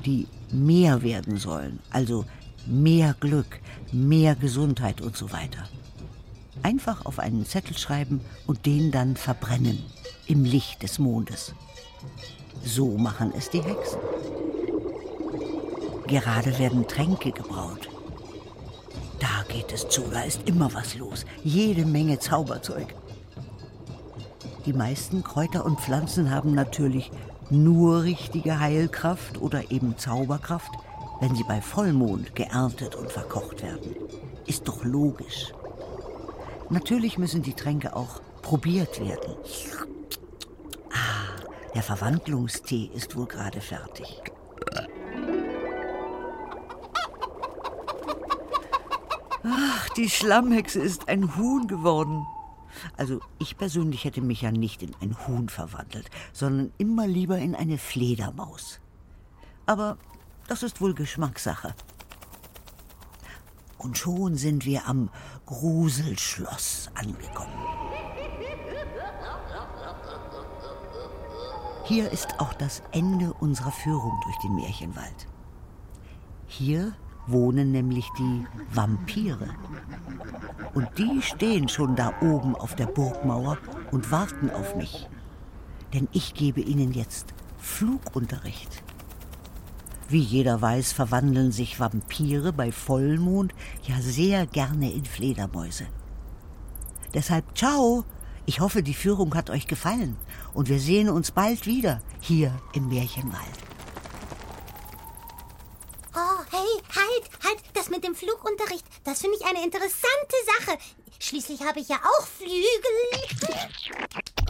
die 0.06 0.27
mehr 0.51 1.01
werden 1.01 1.38
sollen. 1.38 1.80
Also 1.89 2.25
mehr 2.65 3.15
Glück, 3.19 3.60
mehr 3.91 4.36
Gesundheit 4.36 5.01
und 5.01 5.17
so 5.17 5.32
weiter. 5.32 5.67
Einfach 6.63 7.06
auf 7.06 7.19
einen 7.19 7.45
Zettel 7.45 7.78
schreiben 7.78 8.21
und 8.47 8.65
den 8.65 8.91
dann 8.91 9.15
verbrennen 9.15 9.84
im 10.28 10.43
Licht 10.45 10.84
des 10.84 11.00
Mondes. 11.00 11.54
So 12.63 12.97
machen 12.97 13.34
es 13.36 13.50
die 13.50 13.62
Hexen. 13.62 14.00
Gerade 16.08 16.58
werden 16.60 16.88
Tränke 16.88 17.32
gebraut. 17.32 17.89
Da 19.19 19.43
geht 19.47 19.71
es 19.71 19.88
zu, 19.88 20.02
da 20.12 20.24
ist 20.24 20.47
immer 20.47 20.74
was 20.74 20.95
los. 20.95 21.26
Jede 21.43 21.86
Menge 21.86 22.19
Zauberzeug. 22.19 22.95
Die 24.65 24.74
meisten 24.74 25.24
Kräuter 25.24 25.65
und 25.65 25.80
Pflanzen 25.80 26.30
haben 26.30 26.54
natürlich 26.54 27.12
nur 27.50 28.04
richtige 28.04 28.60
Heilkraft 28.60 29.41
oder 29.41 29.71
eben 29.71 29.97
Zauberkraft, 29.97 30.71
wenn 31.19 31.36
sie 31.36 31.43
bei 31.43 31.62
Vollmond 31.62 32.36
geerntet 32.36 32.95
und 32.95 33.12
verkocht 33.12 33.63
werden. 33.63 33.95
Ist 34.45 34.67
doch 34.67 34.84
logisch. 34.84 35.54
Natürlich 36.72 37.18
müssen 37.18 37.42
die 37.42 37.54
Tränke 37.54 37.96
auch 37.98 38.22
probiert 38.42 39.02
werden. 39.02 39.36
Ah, 40.90 41.44
der 41.76 41.84
Verwandlungstee 41.84 42.90
ist 42.94 43.18
wohl 43.18 43.26
gerade 43.26 43.60
fertig. 43.60 44.08
Ach, 49.44 49.90
die 49.98 50.10
Schlammhexe 50.10 50.80
ist 50.80 51.10
ein 51.10 51.36
Huhn 51.36 51.68
geworden. 51.68 52.26
Also 52.96 53.20
ich 53.38 53.58
persönlich 53.58 54.06
hätte 54.06 54.22
mich 54.22 54.42
ja 54.42 54.52
nicht 54.52 54.82
in 54.82 54.96
ein 55.02 55.28
Huhn 55.28 55.50
verwandelt, 55.50 56.10
sondern 56.32 56.72
immer 56.78 57.06
lieber 57.06 57.38
in 57.38 57.54
eine 57.54 57.78
Fledermaus. 57.78 58.80
Aber 59.66 59.98
das 60.48 60.64
ist 60.64 60.80
wohl 60.80 60.94
Geschmackssache. 60.94 61.76
Und 63.82 63.98
schon 63.98 64.36
sind 64.36 64.65
wir 64.65 64.88
am 64.88 65.10
Gruselschloss 65.48 66.89
angekommen. 66.94 67.52
Hier 71.86 72.12
ist 72.12 72.39
auch 72.39 72.54
das 72.54 72.84
Ende 72.91 73.34
unserer 73.34 73.72
Führung 73.72 74.20
durch 74.24 74.38
den 74.44 74.56
Märchenwald. 74.56 75.28
Hier 76.46 76.94
wohnen 77.26 77.72
nämlich 77.72 78.08
die 78.20 78.46
Vampire. 78.72 79.50
Und 80.76 80.88
die 81.00 81.22
stehen 81.24 81.67
schon 81.67 81.96
da 81.96 82.13
oben 82.22 82.56
auf 82.56 82.76
der 82.76 82.86
Burgmauer 82.86 83.58
und 83.89 84.12
warten 84.12 84.52
auf 84.52 84.76
mich. 84.76 85.10
Denn 85.94 86.08
ich 86.12 86.36
gebe 86.36 86.62
ihnen 86.62 86.94
jetzt 86.94 87.34
Flugunterricht. 87.58 88.84
Wie 90.12 90.19
jeder 90.19 90.62
weiß, 90.62 90.91
verwandeln 90.91 91.54
sich 91.54 91.80
Vampire 91.80 92.52
bei 92.52 92.74
Vollmond 92.74 93.54
ja 93.84 94.02
sehr 94.02 94.45
gerne 94.45 94.91
in 94.91 95.06
Fledermäuse. 95.06 95.88
Deshalb 97.13 97.58
ciao, 97.58 98.04
Ich 98.45 98.60
hoffe, 98.60 98.84
die 98.84 98.93
Führung 98.93 99.34
hat 99.36 99.50
euch 99.50 99.67
gefallen 99.67 100.17
und 100.54 100.67
wir 100.67 100.82
sehen 100.82 101.10
uns 101.10 101.32
bald 101.32 101.65
wieder 101.65 102.02
hier 102.19 102.60
im 102.74 102.89
Märchenwald. 102.89 103.58
Oh, 106.13 106.43
hey, 106.52 106.82
halt, 106.93 107.30
halt, 107.45 107.63
das 107.74 107.89
mit 107.89 108.04
dem 108.04 108.13
Flugunterricht, 108.13 108.86
das 109.06 109.21
finde 109.21 109.38
ich 109.39 109.45
eine 109.45 109.63
interessante 109.63 110.36
Sache. 110.60 110.78
Schließlich 111.19 111.62
habe 111.62 111.80
ich 111.80 111.88
ja 111.88 112.00
auch 112.04 112.28
Flügel. 112.28 112.97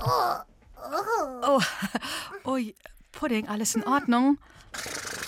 Oh, 0.04 0.40
oh. 1.44 1.62
oh, 2.46 2.60
Pudding, 3.12 3.48
alles 3.48 3.76
in 3.76 3.84
Ordnung? 3.86 4.40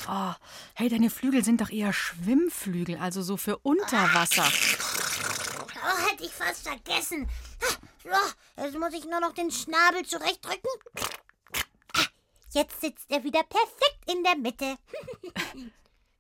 Oh, 0.07 0.33
hey, 0.75 0.89
deine 0.89 1.09
Flügel 1.09 1.43
sind 1.43 1.61
doch 1.61 1.69
eher 1.69 1.93
Schwimmflügel, 1.93 2.97
also 2.97 3.21
so 3.21 3.37
für 3.37 3.57
Unterwasser. 3.59 4.45
Oh, 5.75 6.09
hätte 6.09 6.23
ich 6.23 6.31
fast 6.31 6.67
vergessen. 6.67 7.27
Oh, 8.05 8.61
jetzt 8.61 8.77
muss 8.77 8.93
ich 8.93 9.05
nur 9.05 9.19
noch 9.21 9.33
den 9.33 9.49
Schnabel 9.51 10.03
zurechtdrücken. 10.05 10.69
Jetzt 12.51 12.81
sitzt 12.81 13.09
er 13.09 13.23
wieder 13.23 13.43
perfekt 13.43 14.11
in 14.11 14.23
der 14.23 14.35
Mitte. 14.35 14.77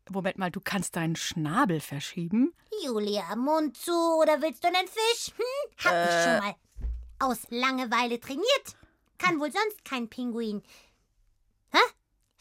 Moment 0.09 0.37
mal, 0.37 0.51
du 0.51 0.61
kannst 0.61 0.95
deinen 0.95 1.15
Schnabel 1.15 1.79
verschieben? 1.79 2.53
Julia, 2.83 3.35
Mund 3.35 3.77
zu 3.77 3.91
oder 4.19 4.41
willst 4.41 4.63
du 4.63 4.67
einen 4.67 4.87
Fisch? 4.87 5.33
Hm? 5.37 5.85
Hab 5.85 5.93
Äh. 5.93 6.03
ich 6.05 6.23
schon 6.23 6.39
mal 6.39 6.55
aus 7.19 7.37
Langeweile 7.49 8.19
trainiert. 8.19 8.75
Kann 9.17 9.39
wohl 9.39 9.51
sonst 9.51 9.85
kein 9.85 10.09
Pinguin. 10.09 10.63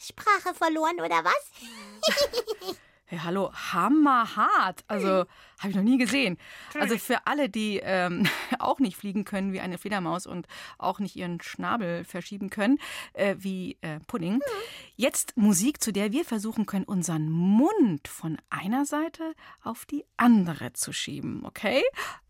Sprache 0.03 0.53
verloren 0.53 0.99
oder 0.99 1.23
was? 1.23 2.77
Hey, 3.05 3.19
hallo, 3.21 3.51
hammerhart. 3.53 4.83
Also, 4.87 5.25
habe 5.59 5.69
ich 5.69 5.75
noch 5.75 5.83
nie 5.83 5.99
gesehen. 5.99 6.39
Also 6.73 6.97
für 6.97 7.27
alle, 7.27 7.47
die 7.47 7.79
ähm, 7.83 8.27
auch 8.59 8.79
nicht 8.79 8.97
fliegen 8.97 9.23
können 9.23 9.53
wie 9.53 9.59
eine 9.59 9.77
Fledermaus 9.77 10.25
und 10.25 10.47
auch 10.79 10.99
nicht 10.99 11.15
ihren 11.15 11.39
Schnabel 11.39 12.05
verschieben 12.05 12.49
können, 12.49 12.79
äh, 13.13 13.35
wie 13.37 13.77
äh, 13.81 13.99
Pudding. 14.07 14.39
Jetzt 14.95 15.37
Musik, 15.37 15.83
zu 15.83 15.91
der 15.91 16.11
wir 16.11 16.25
versuchen 16.25 16.65
können, 16.65 16.85
unseren 16.85 17.29
Mund 17.29 18.07
von 18.07 18.37
einer 18.49 18.85
Seite 18.85 19.33
auf 19.61 19.85
die 19.85 20.05
andere 20.17 20.73
zu 20.73 20.91
schieben. 20.91 21.45
Okay? 21.45 21.83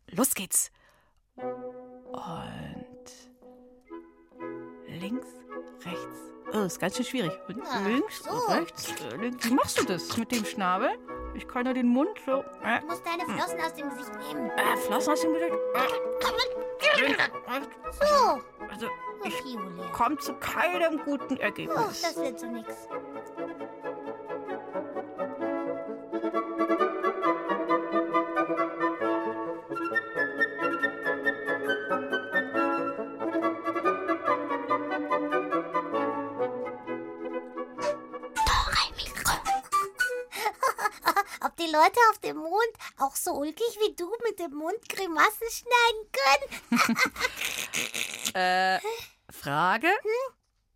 Los 0.09 0.33
geht's. 0.33 0.69
Und 1.38 2.17
links, 4.89 5.27
rechts. 5.86 6.33
Oh, 6.53 6.63
ist 6.65 6.79
ganz 6.79 6.95
schön 6.95 7.06
schwierig. 7.06 7.32
Ach, 7.67 7.86
links, 7.86 8.23
so. 8.23 8.32
rechts, 8.51 8.93
äh, 9.12 9.15
links. 9.17 9.49
Wie 9.49 9.53
machst 9.53 9.79
du 9.79 9.86
das 9.86 10.15
mit 10.17 10.32
dem 10.32 10.45
Schnabel? 10.45 10.89
Ich 11.36 11.47
kann 11.47 11.65
ja 11.65 11.73
den 11.73 11.88
Mund 11.88 12.10
so. 12.25 12.43
Äh, 12.63 12.79
Du 12.82 12.88
musst 12.88 13.03
deine 13.06 13.23
Flossen 13.25 13.60
aus 13.62 13.73
dem 13.73 13.89
Gesicht 13.89 14.12
nehmen. 14.34 14.49
äh, 14.51 14.77
Flossen 14.77 15.13
aus 15.13 15.21
dem 15.21 15.34
Gesicht. 15.34 15.53
So. 17.99 18.41
Also, 18.69 18.88
Ach, 19.25 19.45
Julia. 19.45 19.89
komm 19.93 20.19
zu 20.19 20.34
keinem 20.36 20.99
guten 21.06 21.36
Oh, 21.38 21.41
Ergebnis. 21.41 22.01
das 22.01 22.15
wird 22.17 22.39
so 22.39 22.45
nix. 22.47 22.67
Leute 41.73 41.99
auf 42.12 42.19
dem 42.19 42.38
Mond 42.38 42.73
auch 42.99 43.15
so 43.15 43.31
ulkig 43.33 43.65
wie 43.79 43.95
du 43.95 44.07
mit 44.29 44.38
dem 44.38 44.53
Mund 44.53 44.77
Grimassen 44.88 45.47
schneiden 45.49 46.12
können? 46.12 46.99
Äh, 48.36 48.79
Frage? 49.31 49.88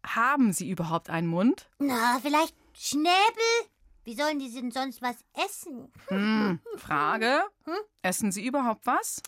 Haben 0.06 0.54
Sie 0.54 0.70
überhaupt 0.70 1.10
einen 1.10 1.28
Mund? 1.28 1.68
Na, 1.80 2.20
vielleicht 2.22 2.54
Schnäbel? 2.74 3.12
Wie 4.04 4.16
sollen 4.16 4.38
die 4.40 4.52
denn 4.54 4.72
sonst 4.72 5.02
was 5.02 5.16
essen? 5.34 5.92
Hm, 6.08 6.60
Frage? 6.78 7.42
Essen 8.04 8.32
Sie 8.32 8.46
überhaupt 8.46 8.86
was? 8.86 9.22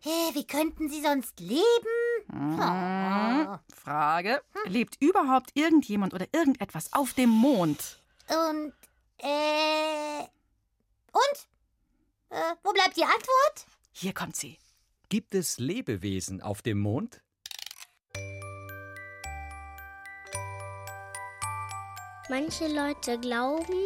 Hä, 0.00 0.10
wie 0.34 0.46
könnten 0.46 0.90
sie 0.90 1.00
sonst 1.00 1.40
leben? 1.40 1.64
Hm, 2.30 3.58
Frage? 3.74 4.42
Lebt 4.66 5.00
überhaupt 5.00 5.50
irgendjemand 5.54 6.12
oder 6.12 6.26
irgendetwas 6.32 6.92
auf 6.92 7.14
dem 7.14 7.30
Mond? 7.30 7.98
Und, 8.28 8.74
äh. 9.18 10.28
Und? 11.14 11.48
Äh, 12.30 12.54
wo 12.62 12.72
bleibt 12.72 12.96
die 12.96 13.04
Antwort? 13.04 13.66
Hier 13.92 14.12
kommt 14.12 14.36
sie. 14.36 14.58
Gibt 15.08 15.34
es 15.34 15.58
Lebewesen 15.58 16.42
auf 16.42 16.60
dem 16.60 16.80
Mond? 16.80 17.22
Manche 22.30 22.66
Leute 22.66 23.20
glauben, 23.20 23.78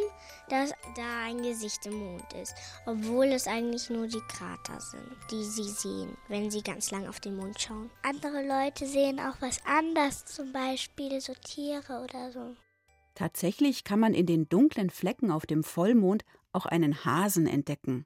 dass 0.49 0.71
da 0.97 1.25
ein 1.25 1.43
Gesicht 1.43 1.85
im 1.87 1.99
Mond 1.99 2.33
ist, 2.41 2.55
obwohl 2.87 3.27
es 3.27 3.47
eigentlich 3.47 3.91
nur 3.91 4.07
die 4.07 4.23
Krater 4.29 4.81
sind, 4.81 5.17
die 5.31 5.45
sie 5.45 5.69
sehen, 5.69 6.17
wenn 6.29 6.51
sie 6.51 6.63
ganz 6.63 6.93
lang 6.93 7.09
auf 7.09 7.21
den 7.21 7.37
Mond 7.37 7.61
schauen. 7.61 7.91
Andere 8.03 8.47
Leute 8.47 8.87
sehen 8.87 9.19
auch 9.19 9.35
was 9.41 9.61
anderes, 9.67 10.25
zum 10.25 10.53
Beispiel 10.53 11.21
so 11.21 11.35
Tiere 11.35 12.01
oder 12.05 12.31
so. 12.31 12.57
Tatsächlich 13.17 13.83
kann 13.83 13.99
man 13.99 14.15
in 14.15 14.27
den 14.27 14.49
dunklen 14.49 14.91
Flecken 14.91 15.33
auf 15.33 15.45
dem 15.45 15.65
Vollmond 15.65 16.25
auch 16.59 16.67
einen 16.67 17.05
Hasen 17.05 17.47
entdecken. 17.47 18.05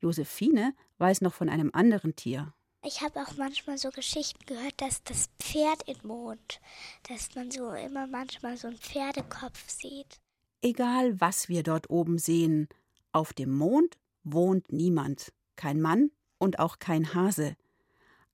Josephine 0.00 0.74
weiß 0.98 1.22
noch 1.22 1.32
von 1.32 1.48
einem 1.48 1.70
anderen 1.72 2.14
Tier. 2.14 2.52
Ich 2.84 3.00
habe 3.00 3.20
auch 3.22 3.36
manchmal 3.38 3.78
so 3.78 3.90
Geschichten 3.90 4.44
gehört, 4.44 4.74
dass 4.76 5.02
das 5.02 5.30
Pferd 5.40 5.88
im 5.88 5.96
Mond, 6.06 6.60
dass 7.08 7.34
man 7.34 7.50
so 7.50 7.72
immer 7.72 8.06
manchmal 8.06 8.58
so 8.58 8.68
einen 8.68 8.76
Pferdekopf 8.76 9.68
sieht. 9.68 10.20
Egal, 10.60 11.20
was 11.20 11.48
wir 11.48 11.62
dort 11.62 11.88
oben 11.88 12.18
sehen, 12.18 12.68
auf 13.12 13.32
dem 13.32 13.50
Mond 13.50 13.96
wohnt 14.24 14.72
niemand, 14.72 15.32
kein 15.56 15.80
Mann 15.80 16.10
und 16.38 16.58
auch 16.58 16.78
kein 16.78 17.14
Hase. 17.14 17.56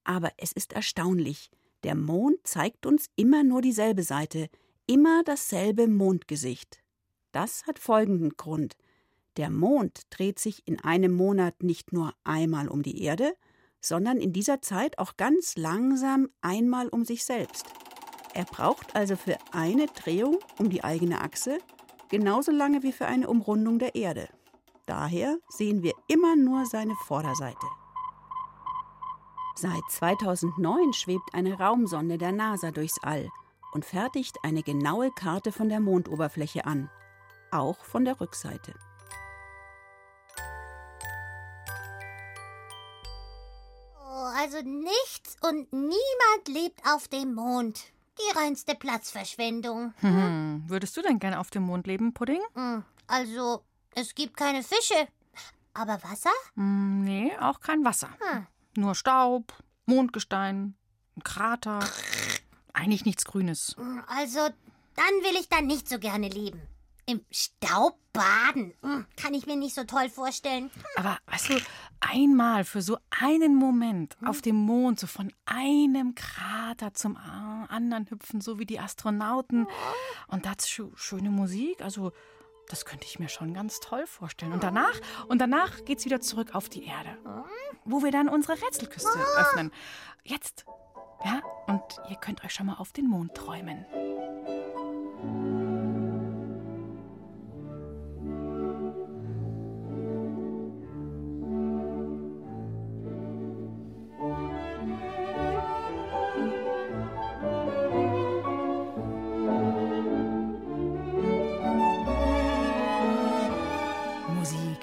Aber 0.02 0.32
es 0.38 0.50
ist 0.50 0.72
erstaunlich, 0.72 1.50
der 1.84 1.94
Mond 1.94 2.38
zeigt 2.44 2.84
uns 2.84 3.06
immer 3.14 3.44
nur 3.44 3.62
dieselbe 3.62 4.02
Seite, 4.02 4.48
immer 4.86 5.22
dasselbe 5.24 5.86
Mondgesicht. 5.86 6.82
Das 7.30 7.64
hat 7.66 7.78
folgenden 7.78 8.36
Grund. 8.36 8.76
Der 9.36 9.50
Mond 9.50 10.02
dreht 10.10 10.38
sich 10.38 10.66
in 10.66 10.80
einem 10.80 11.12
Monat 11.12 11.62
nicht 11.62 11.92
nur 11.92 12.12
einmal 12.24 12.68
um 12.68 12.82
die 12.82 13.02
Erde, 13.02 13.34
sondern 13.80 14.18
in 14.18 14.32
dieser 14.32 14.60
Zeit 14.60 14.98
auch 14.98 15.16
ganz 15.16 15.56
langsam 15.56 16.28
einmal 16.40 16.88
um 16.88 17.04
sich 17.04 17.24
selbst. 17.24 17.66
Er 18.34 18.44
braucht 18.44 18.94
also 18.94 19.16
für 19.16 19.36
eine 19.52 19.86
Drehung 19.86 20.38
um 20.58 20.70
die 20.70 20.84
eigene 20.84 21.20
Achse 21.20 21.58
genauso 22.08 22.52
lange 22.52 22.82
wie 22.82 22.92
für 22.92 23.06
eine 23.06 23.28
Umrundung 23.28 23.78
der 23.78 23.94
Erde. 23.94 24.28
Daher 24.86 25.38
sehen 25.48 25.82
wir 25.82 25.92
immer 26.08 26.36
nur 26.36 26.66
seine 26.66 26.94
Vorderseite. 27.06 27.66
Seit 29.54 29.82
2009 29.88 30.92
schwebt 30.92 31.34
eine 31.34 31.58
Raumsonde 31.58 32.18
der 32.18 32.32
NASA 32.32 32.70
durchs 32.70 32.98
All 33.02 33.28
und 33.72 33.84
fertigt 33.84 34.36
eine 34.42 34.62
genaue 34.62 35.10
Karte 35.10 35.52
von 35.52 35.68
der 35.68 35.80
Mondoberfläche 35.80 36.66
an, 36.66 36.90
auch 37.50 37.84
von 37.84 38.04
der 38.04 38.20
Rückseite. 38.20 38.74
Also 44.54 44.68
nichts 44.68 45.36
und 45.42 45.72
niemand 45.72 46.48
lebt 46.48 46.80
auf 46.86 47.08
dem 47.08 47.34
Mond. 47.34 47.80
Die 48.18 48.38
reinste 48.38 48.74
Platzverschwendung. 48.74 49.94
Hm, 50.00 50.64
würdest 50.66 50.96
du 50.96 51.02
denn 51.02 51.18
gerne 51.18 51.40
auf 51.40 51.50
dem 51.50 51.62
Mond 51.62 51.86
leben, 51.86 52.12
Pudding? 52.12 52.40
Hm, 52.54 52.84
Also, 53.06 53.64
es 53.94 54.14
gibt 54.14 54.36
keine 54.36 54.62
Fische. 54.62 55.08
Aber 55.74 56.02
Wasser? 56.04 56.30
Hm, 56.54 57.02
nee, 57.02 57.32
auch 57.40 57.60
kein 57.60 57.84
Wasser. 57.84 58.10
Hm. 58.20 58.46
Nur 58.76 58.94
Staub, 58.94 59.54
Mondgestein, 59.86 60.74
ein 61.16 61.22
Krater. 61.22 61.80
Eigentlich 62.74 63.04
nichts 63.06 63.24
Grünes. 63.24 63.74
Hm, 63.78 64.02
Also, 64.06 64.40
dann 64.40 65.14
will 65.22 65.40
ich 65.40 65.48
da 65.48 65.62
nicht 65.62 65.88
so 65.88 65.98
gerne 65.98 66.28
leben. 66.28 66.60
Im 67.06 67.24
Staub 67.30 67.98
baden. 68.12 68.74
Hm, 68.82 69.06
Kann 69.16 69.32
ich 69.34 69.46
mir 69.46 69.56
nicht 69.56 69.74
so 69.74 69.84
toll 69.84 70.10
vorstellen. 70.10 70.70
Aber 70.96 71.18
weißt 71.26 71.48
du, 71.50 71.60
einmal 72.02 72.64
für 72.64 72.82
so 72.82 72.98
einen 73.10 73.54
Moment 73.54 74.16
auf 74.24 74.42
dem 74.42 74.56
Mond, 74.56 75.00
so 75.00 75.06
von 75.06 75.32
einem 75.46 76.14
Krater 76.14 76.94
zum 76.94 77.16
anderen 77.16 78.10
hüpfen, 78.10 78.40
so 78.40 78.58
wie 78.58 78.66
die 78.66 78.80
Astronauten. 78.80 79.66
Und 80.28 80.46
dazu 80.46 80.92
schöne 80.94 81.30
Musik, 81.30 81.82
also 81.82 82.12
das 82.68 82.84
könnte 82.84 83.06
ich 83.06 83.18
mir 83.18 83.28
schon 83.28 83.54
ganz 83.54 83.80
toll 83.80 84.06
vorstellen. 84.06 84.52
Und 84.52 84.62
danach, 84.62 84.98
und 85.28 85.40
danach 85.40 85.84
geht's 85.84 86.04
wieder 86.04 86.20
zurück 86.20 86.54
auf 86.54 86.68
die 86.68 86.84
Erde, 86.84 87.18
wo 87.84 88.02
wir 88.02 88.10
dann 88.10 88.28
unsere 88.28 88.60
Rätselküste 88.62 89.18
öffnen. 89.36 89.70
Jetzt, 90.24 90.64
ja, 91.24 91.40
und 91.66 91.82
ihr 92.08 92.16
könnt 92.16 92.44
euch 92.44 92.52
schon 92.52 92.66
mal 92.66 92.76
auf 92.76 92.92
den 92.92 93.08
Mond 93.08 93.34
träumen. 93.34 93.84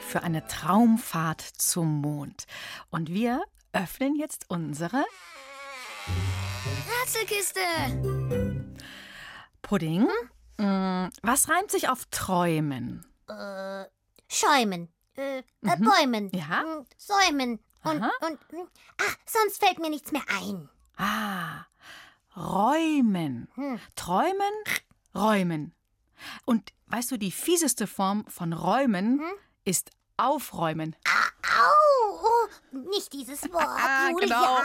Für 0.10 0.24
eine 0.24 0.46
Traumfahrt 0.48 1.40
zum 1.42 2.02
Mond. 2.02 2.46
Und 2.90 3.10
wir 3.10 3.44
öffnen 3.74 4.16
jetzt 4.16 4.46
unsere 4.50 5.06
Rätselkiste. 7.04 7.60
Pudding. 9.62 10.08
Mm, 10.58 11.10
Was 11.22 11.48
reimt 11.50 11.70
sich 11.70 11.90
auf 11.90 12.06
träumen? 12.10 13.06
Äh, 13.28 13.86
schäumen. 14.28 14.90
Äh, 15.16 15.40
äh, 15.40 15.44
Mhm. 15.62 15.86
Bäumen. 15.86 16.32
Ja. 16.34 16.64
Mm, 16.64 16.86
Säumen. 16.98 17.60
Und, 17.84 18.02
Aha. 18.02 18.12
und, 18.28 18.40
mm, 18.52 18.68
ah, 19.00 19.14
sonst 19.28 19.60
fällt 19.64 19.78
mir 19.80 19.92
nichts 19.92 20.12
mehr 20.12 20.24
ein. 20.42 20.70
Ah, 20.98 21.66
räumen. 22.36 23.48
Hm. 23.54 23.80
Träumen, 23.96 24.54
räumen. 25.16 25.74
Und 26.46 26.74
weißt 26.88 27.12
du, 27.12 27.18
die 27.18 27.32
fieseste 27.32 27.86
Form 27.88 28.26
von 28.28 28.52
räumen 28.54 29.20
Hm? 29.20 29.32
ist 29.64 29.92
aufräumen. 30.20 30.96
Au, 31.06 32.09
nicht 32.72 33.14
dieses 33.14 33.44
Wort, 33.54 33.66
Ah, 33.68 34.10
Julia. 34.12 34.26
genau. 34.28 34.58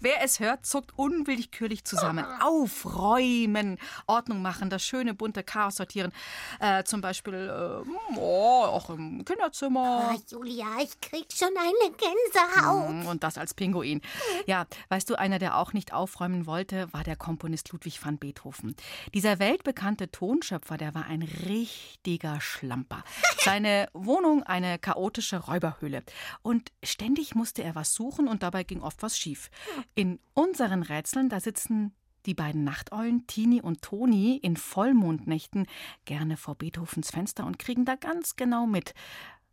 Wer 0.00 0.22
es 0.22 0.40
hört, 0.40 0.64
zuckt 0.66 0.92
unwillkürlich 0.96 1.84
zusammen. 1.84 2.24
Aufräumen, 2.40 3.78
Ordnung 4.06 4.42
machen, 4.42 4.70
das 4.70 4.82
schöne 4.84 5.14
bunte 5.14 5.42
Chaos 5.42 5.76
sortieren. 5.76 6.12
Äh, 6.60 6.84
zum 6.84 7.00
Beispiel 7.00 7.34
äh, 7.34 8.16
oh, 8.18 8.62
auch 8.64 8.90
im 8.90 9.24
Kinderzimmer. 9.24 10.10
Ah, 10.12 10.16
Julia, 10.30 10.66
ich 10.82 11.00
krieg 11.00 11.26
schon 11.32 11.50
eine 11.56 11.92
Gänsehaut. 11.96 12.90
Mm, 13.04 13.06
Und 13.06 13.22
das 13.24 13.38
als 13.38 13.54
Pinguin. 13.54 14.00
Ja, 14.46 14.66
weißt 14.88 15.08
du, 15.10 15.14
einer, 15.18 15.38
der 15.38 15.56
auch 15.58 15.72
nicht 15.72 15.92
aufräumen 15.92 16.46
wollte, 16.46 16.92
war 16.92 17.04
der 17.04 17.16
Komponist 17.16 17.70
Ludwig 17.72 18.04
van 18.04 18.18
Beethoven. 18.18 18.74
Dieser 19.14 19.38
weltbekannte 19.38 20.10
Tonschöpfer, 20.10 20.76
der 20.76 20.94
war 20.94 21.06
ein 21.06 21.22
richtiger 21.22 22.40
Schlamper. 22.40 23.02
Seine 23.40 23.88
Wohnung 23.92 24.42
eine 24.42 24.78
chaotische 24.78 25.38
Räuberhöhle. 25.38 26.02
Und 26.42 26.70
ständig 26.82 27.27
musste 27.34 27.62
er 27.62 27.74
was 27.74 27.94
suchen 27.94 28.28
und 28.28 28.42
dabei 28.42 28.64
ging 28.64 28.80
oft 28.80 29.02
was 29.02 29.18
schief. 29.18 29.50
In 29.94 30.18
unseren 30.34 30.82
Rätseln, 30.82 31.28
da 31.28 31.40
sitzen 31.40 31.94
die 32.26 32.34
beiden 32.34 32.64
Nachteulen, 32.64 33.26
Tini 33.26 33.60
und 33.62 33.82
Toni, 33.82 34.36
in 34.36 34.56
Vollmondnächten 34.56 35.66
gerne 36.04 36.36
vor 36.36 36.56
Beethovens 36.56 37.10
Fenster 37.10 37.46
und 37.46 37.58
kriegen 37.58 37.84
da 37.84 37.96
ganz 37.96 38.36
genau 38.36 38.66
mit, 38.66 38.94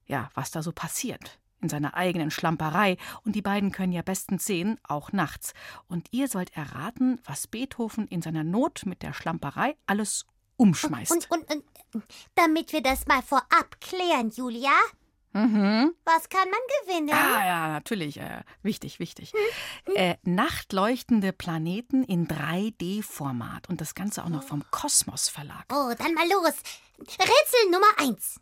ja, 0.08 0.30
was 0.34 0.52
da 0.52 0.62
so 0.62 0.72
passiert. 0.72 1.40
In 1.62 1.70
seiner 1.70 1.96
eigenen 1.96 2.32
Schlamperei. 2.32 2.98
Und 3.24 3.36
die 3.36 3.42
beiden 3.42 3.72
können 3.72 3.94
ja 3.94 4.02
bestens 4.02 4.46
sehen, 4.46 4.78
auch 4.84 5.14
nachts. 5.14 5.54
Und 5.88 6.10
ihr 6.12 6.28
sollt 6.28 6.56
erraten, 6.56 7.20
was 7.24 7.48
Beethoven 7.48 8.08
in 8.08 8.22
seiner 8.22 8.44
Not 8.44 8.86
mit 8.86 9.02
der 9.02 9.14
Schlamperei 9.14 9.76
alles 9.88 10.26
umschmeißt. 10.58 11.12
Und, 11.12 11.32
und, 11.32 11.64
und, 11.94 12.04
damit 12.36 12.74
wir 12.74 12.84
das 12.84 13.08
mal 13.08 13.22
vorab 13.22 13.80
klären, 13.80 14.32
Julia, 14.32 14.74
Mhm. 15.36 15.94
Was 16.06 16.30
kann 16.30 16.50
man 16.50 16.60
gewinnen? 16.82 17.10
Ah, 17.12 17.46
ja, 17.46 17.68
natürlich. 17.68 18.22
Äh, 18.22 18.44
wichtig, 18.64 19.00
wichtig. 19.00 19.34
Mhm. 19.86 19.96
Äh, 19.98 20.16
nachtleuchtende 20.24 21.34
Planeten 21.34 22.06
in 22.06 22.26
3D-Format. 22.30 23.68
Und 23.68 23.82
das 23.82 23.96
Ganze 23.96 24.24
auch 24.24 24.30
noch 24.30 24.44
vom 24.44 24.64
Kosmos 24.72 25.28
Verlag. 25.28 25.66
Oh, 25.74 25.94
dann 25.98 26.14
mal 26.14 26.26
los. 26.30 26.54
Rätsel 27.00 27.70
Nummer 27.70 27.88
1. 27.98 28.40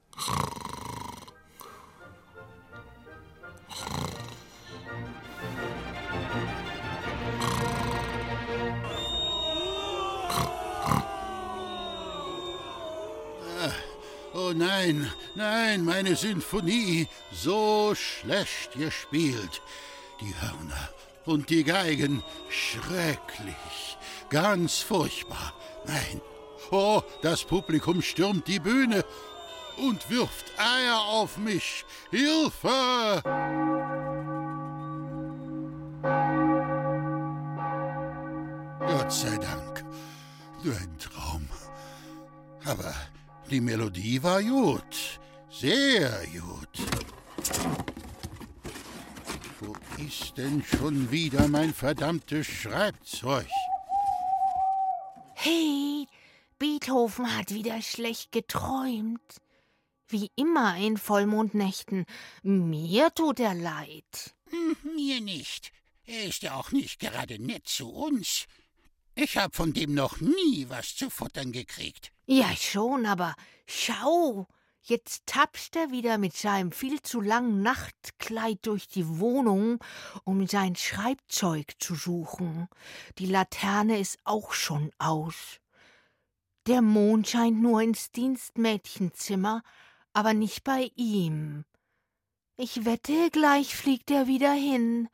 nein, 14.53 15.11
nein, 15.35 15.83
meine 15.83 16.15
Sinfonie, 16.15 17.07
so 17.31 17.93
schlecht 17.95 18.73
gespielt. 18.73 19.61
Die 20.21 20.33
Hörner 20.41 20.89
und 21.25 21.49
die 21.49 21.63
Geigen, 21.63 22.23
schrecklich, 22.49 23.97
ganz 24.29 24.79
furchtbar. 24.79 25.53
Nein. 25.85 26.21
Oh, 26.71 27.01
das 27.21 27.43
Publikum 27.43 28.01
stürmt 28.01 28.47
die 28.47 28.59
Bühne 28.59 29.03
und 29.77 30.09
wirft 30.09 30.45
Eier 30.57 31.01
auf 31.01 31.37
mich. 31.37 31.85
Hilfe! 32.09 33.21
Gott 38.79 39.11
sei 39.11 39.37
Dank. 39.37 39.85
Nur 40.63 40.75
ein 40.75 40.97
Traum. 40.97 41.47
Aber 42.65 42.93
die 43.49 43.61
Melodie 43.61 44.21
war 44.23 44.41
gut. 44.41 45.19
Sehr 45.49 46.25
gut. 46.27 46.79
Wo 49.59 49.75
ist 50.03 50.37
denn 50.37 50.63
schon 50.63 51.11
wieder 51.11 51.47
mein 51.47 51.73
verdammtes 51.73 52.47
Schreibzeug? 52.47 53.47
Hey, 55.35 56.07
Beethoven 56.57 57.37
hat 57.37 57.53
wieder 57.53 57.81
schlecht 57.81 58.31
geträumt. 58.31 59.21
Wie 60.07 60.31
immer 60.35 60.77
in 60.77 60.97
Vollmondnächten. 60.97 62.05
Mir 62.43 63.13
tut 63.13 63.39
er 63.39 63.53
leid. 63.53 64.35
Hm, 64.49 64.95
Mir 64.95 65.21
nicht. 65.21 65.71
Er 66.05 66.25
ist 66.25 66.43
ja 66.43 66.55
auch 66.55 66.71
nicht 66.71 66.99
gerade 66.99 67.39
nett 67.41 67.67
zu 67.67 67.89
uns. 67.89 68.45
Ich 69.15 69.37
hab 69.37 69.55
von 69.55 69.73
dem 69.73 69.93
noch 69.93 70.19
nie 70.19 70.65
was 70.69 70.95
zu 70.95 71.09
futtern 71.09 71.51
gekriegt. 71.51 72.12
Ja, 72.25 72.55
schon, 72.55 73.05
aber 73.05 73.35
schau. 73.65 74.47
Jetzt 74.85 75.27
tapst 75.27 75.77
er 75.77 75.91
wieder 75.91 76.17
mit 76.17 76.35
seinem 76.35 76.73
viel 76.73 77.01
zu 77.01 77.21
langen 77.21 77.61
Nachtkleid 77.61 78.59
durch 78.63 78.89
die 78.89 79.19
Wohnung, 79.19 79.79
um 80.25 80.45
sein 80.45 80.75
Schreibzeug 80.75 81.71
zu 81.79 81.95
suchen. 81.95 82.67
Die 83.17 83.27
Laterne 83.27 83.99
ist 83.99 84.17
auch 84.25 84.51
schon 84.51 84.91
aus. 84.97 85.61
Der 86.67 86.81
Mond 86.81 87.29
scheint 87.29 87.61
nur 87.61 87.81
ins 87.81 88.11
Dienstmädchenzimmer, 88.11 89.63
aber 90.11 90.33
nicht 90.33 90.65
bei 90.65 90.91
ihm. 90.95 91.63
Ich 92.57 92.85
wette, 92.85 93.29
gleich 93.31 93.75
fliegt 93.75 94.11
er 94.11 94.27
wieder 94.27 94.51
hin. 94.51 95.09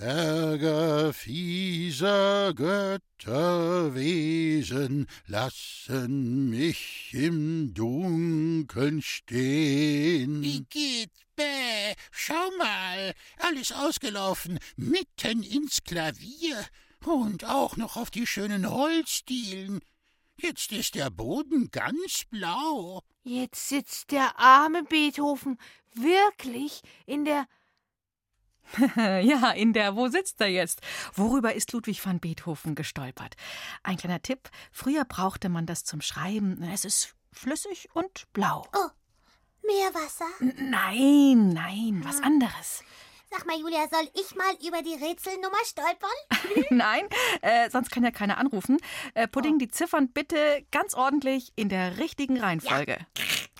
Ärger 0.00 1.12
fieser 1.12 2.54
Götterwesen 2.54 5.08
lassen 5.26 6.50
mich 6.50 7.10
im 7.12 7.74
Dunkeln 7.74 9.02
stehen. 9.02 10.40
Wie 10.42 10.64
geht's? 10.70 11.18
Bäh, 11.34 11.94
schau 12.12 12.48
mal, 12.58 13.12
alles 13.38 13.72
ausgelaufen, 13.72 14.60
mitten 14.76 15.42
ins 15.42 15.82
Klavier 15.82 16.64
und 17.04 17.44
auch 17.44 17.76
noch 17.76 17.96
auf 17.96 18.10
die 18.10 18.26
schönen 18.26 18.70
Holzdielen. 18.70 19.80
Jetzt 20.40 20.70
ist 20.70 20.94
der 20.94 21.10
Boden 21.10 21.68
ganz 21.72 22.22
blau. 22.30 23.02
Jetzt 23.24 23.68
sitzt 23.68 24.12
der 24.12 24.38
arme 24.38 24.84
Beethoven 24.84 25.58
wirklich 25.94 26.82
in 27.06 27.24
der 27.24 27.48
ja, 28.96 29.50
in 29.50 29.72
der 29.72 29.96
Wo 29.96 30.08
sitzt 30.08 30.40
er 30.40 30.48
jetzt? 30.48 30.80
Worüber 31.14 31.54
ist 31.54 31.72
Ludwig 31.72 32.04
van 32.04 32.20
Beethoven 32.20 32.74
gestolpert? 32.74 33.36
Ein 33.82 33.96
kleiner 33.96 34.22
Tipp: 34.22 34.50
Früher 34.72 35.04
brauchte 35.04 35.48
man 35.48 35.66
das 35.66 35.84
zum 35.84 36.00
Schreiben. 36.00 36.62
Es 36.72 36.84
ist 36.84 37.14
flüssig 37.32 37.88
und 37.94 38.32
blau. 38.32 38.66
Oh, 38.74 38.88
Meerwasser? 39.62 40.28
Nein, 40.40 41.50
nein, 41.50 42.00
was 42.04 42.22
anderes. 42.22 42.82
Sag 43.30 43.46
mal, 43.46 43.58
Julia, 43.58 43.86
soll 43.90 44.08
ich 44.14 44.34
mal 44.36 44.54
über 44.66 44.80
die 44.82 44.94
Rätselnummer 44.94 45.58
stolpern? 45.66 46.64
nein, 46.70 47.06
äh, 47.42 47.68
sonst 47.68 47.90
kann 47.90 48.02
ja 48.02 48.10
keiner 48.10 48.38
anrufen. 48.38 48.78
Äh, 49.12 49.28
Pudding, 49.28 49.58
die 49.58 49.68
Ziffern 49.68 50.10
bitte 50.10 50.64
ganz 50.70 50.94
ordentlich 50.94 51.52
in 51.54 51.68
der 51.68 51.98
richtigen 51.98 52.40
Reihenfolge. 52.40 52.96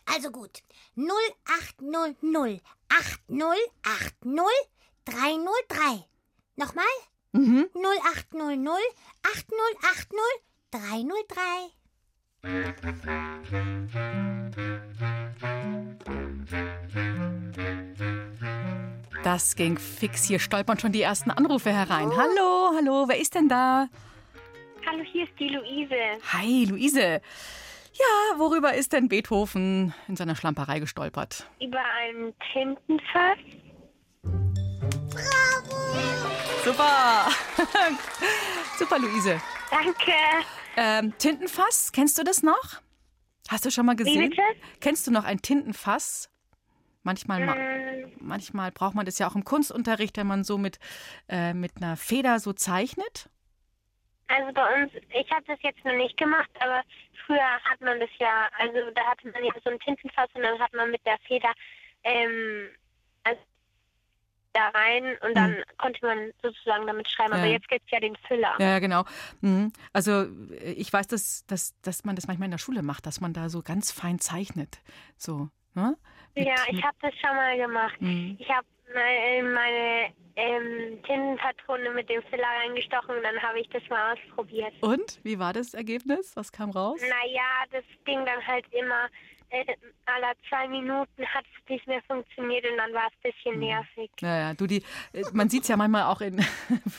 Also 0.06 0.30
gut. 0.30 0.62
0800 0.96 2.62
8080 2.88 4.77
303. 5.10 6.04
Nochmal? 6.56 6.84
Mhm. 7.32 7.68
0800 7.74 8.80
8080 9.22 10.18
303. 10.70 11.78
Das 19.24 19.56
ging 19.56 19.78
fix. 19.78 20.24
Hier 20.24 20.38
stolpern 20.38 20.78
schon 20.78 20.92
die 20.92 21.02
ersten 21.02 21.30
Anrufe 21.30 21.70
herein. 21.70 22.10
Hallo, 22.10 22.72
hallo, 22.76 23.08
wer 23.08 23.18
ist 23.18 23.34
denn 23.34 23.48
da? 23.48 23.88
Hallo, 24.86 25.02
hier 25.12 25.24
ist 25.24 25.32
die 25.38 25.48
Luise. 25.48 25.94
Hi, 26.32 26.64
Luise. 26.64 27.20
Ja, 27.92 28.38
worüber 28.38 28.74
ist 28.74 28.92
denn 28.92 29.08
Beethoven 29.08 29.92
in 30.06 30.16
seiner 30.16 30.36
Schlamperei 30.36 30.78
gestolpert? 30.78 31.46
Über 31.60 31.80
ein 31.80 32.32
Tintenfass. 32.52 33.38
Super. 36.64 37.28
Super, 38.78 38.98
Luise. 38.98 39.40
Danke. 39.70 40.12
Ähm, 40.76 41.16
Tintenfass, 41.18 41.92
kennst 41.92 42.18
du 42.18 42.24
das 42.24 42.42
noch? 42.42 42.80
Hast 43.48 43.64
du 43.64 43.70
schon 43.70 43.86
mal 43.86 43.96
gesehen? 43.96 44.34
Kennst 44.80 45.06
du 45.06 45.10
noch 45.10 45.24
ein 45.24 45.40
Tintenfass? 45.40 46.30
Manchmal, 47.02 47.40
ma 47.40 47.54
Mm, 47.54 48.12
manchmal 48.20 48.70
braucht 48.70 48.94
man 48.94 49.06
das 49.06 49.18
ja 49.18 49.28
auch 49.28 49.34
im 49.34 49.44
Kunstunterricht, 49.44 50.16
wenn 50.18 50.26
man 50.26 50.44
so 50.44 50.58
mit, 50.58 50.78
äh, 51.28 51.54
mit 51.54 51.72
einer 51.76 51.96
Feder 51.96 52.38
so 52.38 52.52
zeichnet. 52.52 53.30
Also 54.26 54.52
bei 54.52 54.82
uns, 54.82 54.92
ich 54.94 55.30
habe 55.30 55.44
das 55.46 55.58
jetzt 55.62 55.82
noch 55.84 55.94
nicht 55.94 56.16
gemacht, 56.18 56.50
aber 56.60 56.82
früher 57.24 57.40
hat 57.64 57.80
man 57.80 57.98
das 57.98 58.10
ja, 58.18 58.48
also 58.58 58.90
da 58.94 59.04
hatte 59.06 59.28
man 59.30 59.42
ja 59.42 59.52
so 59.64 59.70
ein 59.70 59.78
Tintenfass 59.80 60.28
und 60.34 60.42
dann 60.42 60.58
hat 60.58 60.72
man 60.74 60.90
mit 60.90 61.04
der 61.06 61.18
Feder 61.26 61.52
ähm, 62.04 62.68
also 63.24 63.40
da 64.58 64.68
rein 64.78 65.16
und 65.22 65.36
dann 65.36 65.62
konnte 65.78 66.04
man 66.04 66.32
sozusagen 66.42 66.86
damit 66.86 67.08
schreiben. 67.08 67.32
Aber. 67.32 67.44
Ja. 67.44 67.52
jetzt 67.52 67.68
gibt's 67.68 67.90
ja 67.90 68.00
den 68.00 68.16
Füller. 68.26 68.54
Ja, 68.58 68.78
genau. 68.78 69.04
Mhm. 69.40 69.72
Also 69.92 70.22
äh, 70.22 70.72
ich 70.72 70.92
weiß, 70.92 71.06
dass, 71.08 71.46
dass, 71.46 71.74
dass 71.82 72.04
man 72.04 72.16
das 72.16 72.26
manchmal 72.26 72.46
in 72.46 72.52
der 72.52 72.58
Schule 72.58 72.82
macht, 72.82 73.06
dass 73.06 73.20
man 73.20 73.32
da 73.32 73.48
so 73.48 73.62
ganz 73.62 73.92
fein 73.92 74.18
zeichnet. 74.18 74.80
So, 75.16 75.48
ne? 75.74 75.96
Mit- 76.34 76.46
ja, 76.46 76.54
ich 76.68 76.82
habe 76.82 76.96
das 77.02 77.14
schon 77.14 77.36
mal 77.36 77.56
gemacht. 77.56 78.00
Mhm. 78.00 78.36
Ich 78.38 78.48
habe 78.48 78.66
meine, 78.94 79.48
meine 79.50 80.12
ähm, 80.36 81.02
Tintenpatrone 81.02 81.90
mit 81.90 82.08
dem 82.08 82.22
Füller 82.30 82.46
reingestochen 82.62 83.16
und 83.16 83.22
dann 83.22 83.42
habe 83.42 83.60
ich 83.60 83.68
das 83.68 83.82
mal 83.90 84.14
ausprobiert. 84.14 84.72
Und 84.80 85.20
wie 85.24 85.38
war 85.38 85.52
das 85.52 85.74
Ergebnis? 85.74 86.32
Was 86.36 86.52
kam 86.52 86.70
raus? 86.70 87.00
Naja, 87.02 87.64
das 87.70 87.84
ging 88.04 88.24
dann 88.24 88.46
halt 88.46 88.64
immer, 88.72 89.08
äh, 89.50 89.64
alle 90.06 90.32
zwei 90.48 90.68
Minuten 90.68 91.26
hat 91.26 91.44
es 91.44 91.68
nicht 91.68 91.86
mehr 91.86 92.02
funktioniert 92.06 92.64
und 92.70 92.76
dann 92.76 92.92
war 92.92 93.06
es 93.06 93.12
ein 93.12 93.32
bisschen 93.32 93.58
nervig. 93.60 94.10
Naja, 94.20 94.54
du, 94.54 94.66
die, 94.66 94.82
äh, 95.12 95.24
man 95.32 95.48
sieht 95.48 95.62
es 95.62 95.68
ja 95.68 95.76
manchmal 95.76 96.04
auch 96.04 96.20
in. 96.20 96.44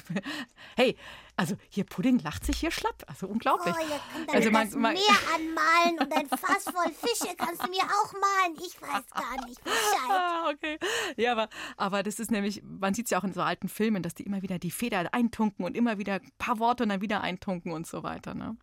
hey, 0.76 0.96
also 1.36 1.56
hier 1.70 1.86
Pudding 1.86 2.20
lacht 2.20 2.46
sich 2.46 2.58
hier 2.58 2.72
schlapp. 2.72 3.04
Also 3.08 3.28
unglaublich. 3.28 3.74
Oh, 3.74 3.82
ihr 3.82 4.00
könnt 4.14 4.30
also 4.30 4.50
also 4.50 4.52
man, 4.52 4.68
das 4.68 4.76
man, 4.76 4.94
Meer 4.94 5.36
anmalen 5.36 6.00
und 6.00 6.18
ein 6.18 6.28
Fass 6.28 6.64
voll 6.66 6.92
Fische 6.92 7.36
kannst 7.38 7.64
du 7.64 7.70
mir 7.70 7.84
auch 7.84 8.14
malen. 8.14 8.58
Ich 8.58 8.82
weiß 8.82 9.10
gar 9.12 9.46
nicht 9.46 9.64
Bescheid. 9.64 9.80
Ah, 10.12 10.50
okay. 10.50 10.80
Ja, 11.18 11.34
aber, 11.34 11.50
aber 11.78 12.04
das 12.04 12.20
ist 12.20 12.32
nämlich, 12.32 12.62
man 12.64 12.94
sieht 12.94 13.06
es 13.06 13.12
ja 13.12 13.20
auch 13.20 13.24
in 13.24 13.34
so 13.34 13.42
alten 13.42 13.70
Filmen, 13.70 14.02
dass 14.02 14.16
die 14.16 14.24
immer 14.24 14.42
wieder 14.42 14.60
die 14.60 14.72
Feder 14.72 15.14
eintunken 15.14 15.66
und 15.66 15.78
immer 15.78 15.98
wieder 15.98 16.16
ein 16.16 16.32
paar 16.38 16.60
Worte 16.60 16.84
und 16.84 16.90
dann 16.90 17.02
wieder 17.02 17.22
eintunken 17.22 17.72
und 17.72 17.86
so 17.88 18.04
weiter. 18.04 18.34
Ne? 18.34 18.58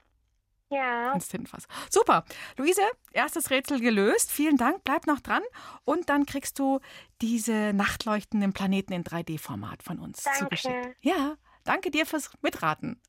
Ja. 0.68 1.12
Ins 1.12 1.28
Tintenfass. 1.28 1.66
Super. 1.90 2.24
Luise, 2.56 2.82
erstes 3.12 3.50
Rätsel 3.50 3.80
gelöst. 3.80 4.32
Vielen 4.32 4.56
Dank. 4.56 4.82
Bleib 4.84 5.06
noch 5.06 5.20
dran. 5.20 5.42
Und 5.84 6.08
dann 6.08 6.26
kriegst 6.26 6.58
du 6.58 6.80
diese 7.22 7.72
nachtleuchtenden 7.72 8.52
Planeten 8.52 8.92
in 8.92 9.04
3D-Format 9.04 9.82
von 9.82 9.98
uns 9.98 10.22
Danke. 10.22 10.38
zugeschickt. 10.40 10.96
Ja, 11.00 11.36
danke 11.64 11.90
dir 11.90 12.04
fürs 12.04 12.30
Mitraten. 12.42 13.00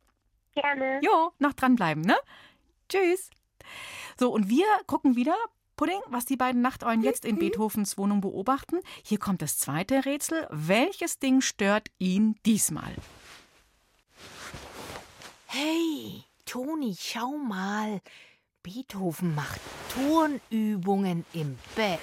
Gerne. 0.53 0.99
Jo, 1.03 1.33
noch 1.39 1.53
dranbleiben, 1.53 2.03
ne? 2.03 2.17
Tschüss. 2.89 3.29
So, 4.19 4.31
und 4.31 4.49
wir 4.49 4.65
gucken 4.85 5.15
wieder, 5.15 5.35
Pudding, 5.75 5.99
was 6.07 6.25
die 6.25 6.37
beiden 6.37 6.61
Nachteulen 6.61 7.03
jetzt 7.03 7.23
in 7.25 7.37
Beethovens 7.37 7.97
Wohnung 7.97 8.21
beobachten. 8.21 8.79
Hier 9.03 9.19
kommt 9.19 9.43
das 9.43 9.59
zweite 9.59 10.05
Rätsel. 10.05 10.47
Welches 10.49 11.19
Ding 11.19 11.41
stört 11.41 11.89
ihn 11.99 12.35
diesmal? 12.45 12.95
Hey, 15.45 16.23
Toni, 16.57 16.97
schau 16.99 17.37
mal. 17.37 18.01
Beethoven 18.63 19.35
macht 19.35 19.61
Turnübungen 19.93 21.23
im 21.33 21.59
Bett. 21.75 21.99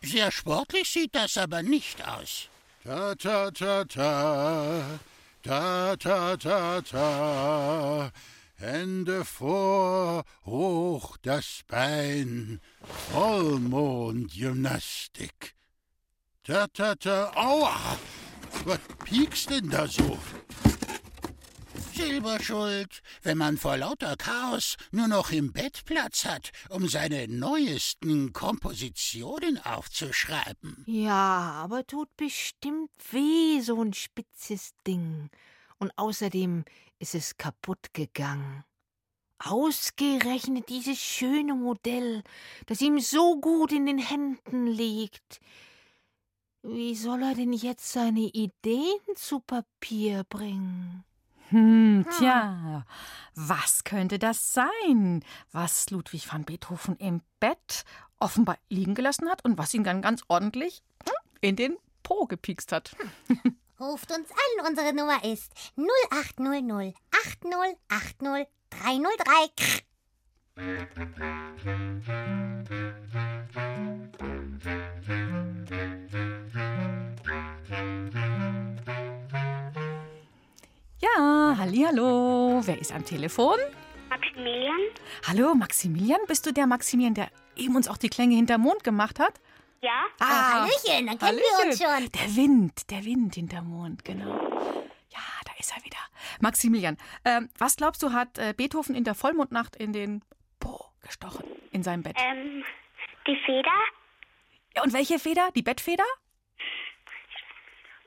Sehr 0.00 0.30
sportlich 0.30 0.88
sieht 0.88 1.14
das 1.14 1.36
aber 1.36 1.62
nicht 1.62 2.08
aus. 2.08 2.48
Ta 2.82 3.14
ta 3.14 3.50
ta 3.50 3.84
ta, 3.84 4.98
ta 5.42 5.94
ta 5.96 6.36
ta 6.38 6.80
ta, 6.80 8.10
Hände 8.54 9.26
vor, 9.26 10.24
hoch 10.46 11.18
das 11.18 11.60
Bein, 11.68 12.62
Vollmondgymnastik. 13.12 15.54
Ta 16.44 16.66
ta 16.68 16.94
ta, 16.94 17.30
aua, 17.34 17.98
was 18.64 18.80
piekst 19.04 19.50
denn 19.50 19.68
da 19.68 19.86
so? 19.86 20.16
Selber 21.96 22.38
schuld, 22.42 23.00
wenn 23.22 23.38
man 23.38 23.56
vor 23.56 23.78
lauter 23.78 24.16
Chaos 24.18 24.76
nur 24.90 25.08
noch 25.08 25.30
im 25.30 25.54
Bett 25.54 25.86
Platz 25.86 26.26
hat, 26.26 26.52
um 26.68 26.88
seine 26.88 27.26
neuesten 27.26 28.34
Kompositionen 28.34 29.56
aufzuschreiben. 29.64 30.84
Ja, 30.86 31.52
aber 31.62 31.86
tut 31.86 32.14
bestimmt 32.18 32.90
weh, 33.12 33.62
so 33.62 33.80
ein 33.80 33.94
spitzes 33.94 34.74
Ding. 34.86 35.30
Und 35.78 35.90
außerdem 35.96 36.66
ist 36.98 37.14
es 37.14 37.38
kaputt 37.38 37.94
gegangen. 37.94 38.64
Ausgerechnet 39.38 40.68
dieses 40.68 40.98
schöne 40.98 41.54
Modell, 41.54 42.22
das 42.66 42.82
ihm 42.82 43.00
so 43.00 43.40
gut 43.40 43.72
in 43.72 43.86
den 43.86 43.98
Händen 43.98 44.66
liegt. 44.66 45.40
Wie 46.62 46.94
soll 46.94 47.22
er 47.22 47.34
denn 47.34 47.54
jetzt 47.54 47.90
seine 47.90 48.20
Ideen 48.20 49.00
zu 49.14 49.40
Papier 49.40 50.24
bringen? 50.24 51.04
Hm, 51.50 52.04
tja, 52.18 52.84
was 53.34 53.84
könnte 53.84 54.18
das 54.18 54.52
sein, 54.52 55.24
was 55.52 55.90
Ludwig 55.90 56.32
van 56.32 56.44
Beethoven 56.44 56.96
im 56.96 57.22
Bett 57.40 57.84
offenbar 58.18 58.58
liegen 58.68 58.94
gelassen 58.94 59.28
hat 59.28 59.44
und 59.44 59.58
was 59.58 59.74
ihn 59.74 59.84
dann 59.84 60.02
ganz 60.02 60.22
ordentlich 60.28 60.82
hm, 61.04 61.12
in 61.40 61.56
den 61.56 61.76
Po 62.02 62.26
gepiekst 62.26 62.72
hat? 62.72 62.96
Ruft 63.80 64.10
uns 64.10 64.30
an, 64.30 64.66
unsere 64.66 64.94
Nummer 64.94 65.22
ist 65.24 65.52
0800 65.76 66.94
8080 67.24 68.48
303. 68.70 69.86
Ja, 81.06 81.56
hallihallo, 81.58 82.62
wer 82.64 82.78
ist 82.80 82.92
am 82.92 83.04
Telefon? 83.04 83.58
Maximilian? 84.08 84.80
Hallo, 85.26 85.54
Maximilian, 85.54 86.20
bist 86.26 86.46
du 86.46 86.52
der 86.52 86.66
Maximilian, 86.66 87.14
der 87.14 87.30
eben 87.54 87.76
uns 87.76 87.86
auch 87.88 87.96
die 87.96 88.08
Klänge 88.08 88.34
hinterm 88.34 88.62
Mond 88.62 88.82
gemacht 88.82 89.20
hat? 89.20 89.40
Ja? 89.82 90.04
Ah, 90.18 90.62
Hallöchen, 90.62 91.06
dann 91.06 91.18
kennen 91.18 91.38
wir 91.38 91.66
uns 91.66 91.78
schon. 91.78 92.10
Der 92.10 92.36
Wind, 92.36 92.90
der 92.90 93.04
Wind 93.04 93.34
hinterm 93.34 93.68
Mond, 93.68 94.04
genau. 94.04 94.34
Ja, 95.10 95.22
da 95.44 95.52
ist 95.58 95.72
er 95.76 95.84
wieder. 95.84 95.98
Maximilian, 96.40 96.96
ähm, 97.24 97.50
was 97.58 97.76
glaubst 97.76 98.02
du, 98.02 98.12
hat 98.12 98.38
äh, 98.38 98.54
Beethoven 98.56 98.94
in 98.94 99.04
der 99.04 99.14
Vollmondnacht 99.14 99.76
in 99.76 99.92
den 99.92 100.22
Po 100.58 100.86
gestochen, 101.02 101.44
in 101.72 101.82
seinem 101.82 102.02
Bett? 102.02 102.16
Ähm, 102.18 102.64
die 103.26 103.36
Feder? 103.44 103.70
Ja, 104.74 104.82
und 104.82 104.92
welche 104.92 105.18
Feder? 105.18 105.50
Die 105.54 105.62
Bettfeder? 105.62 106.04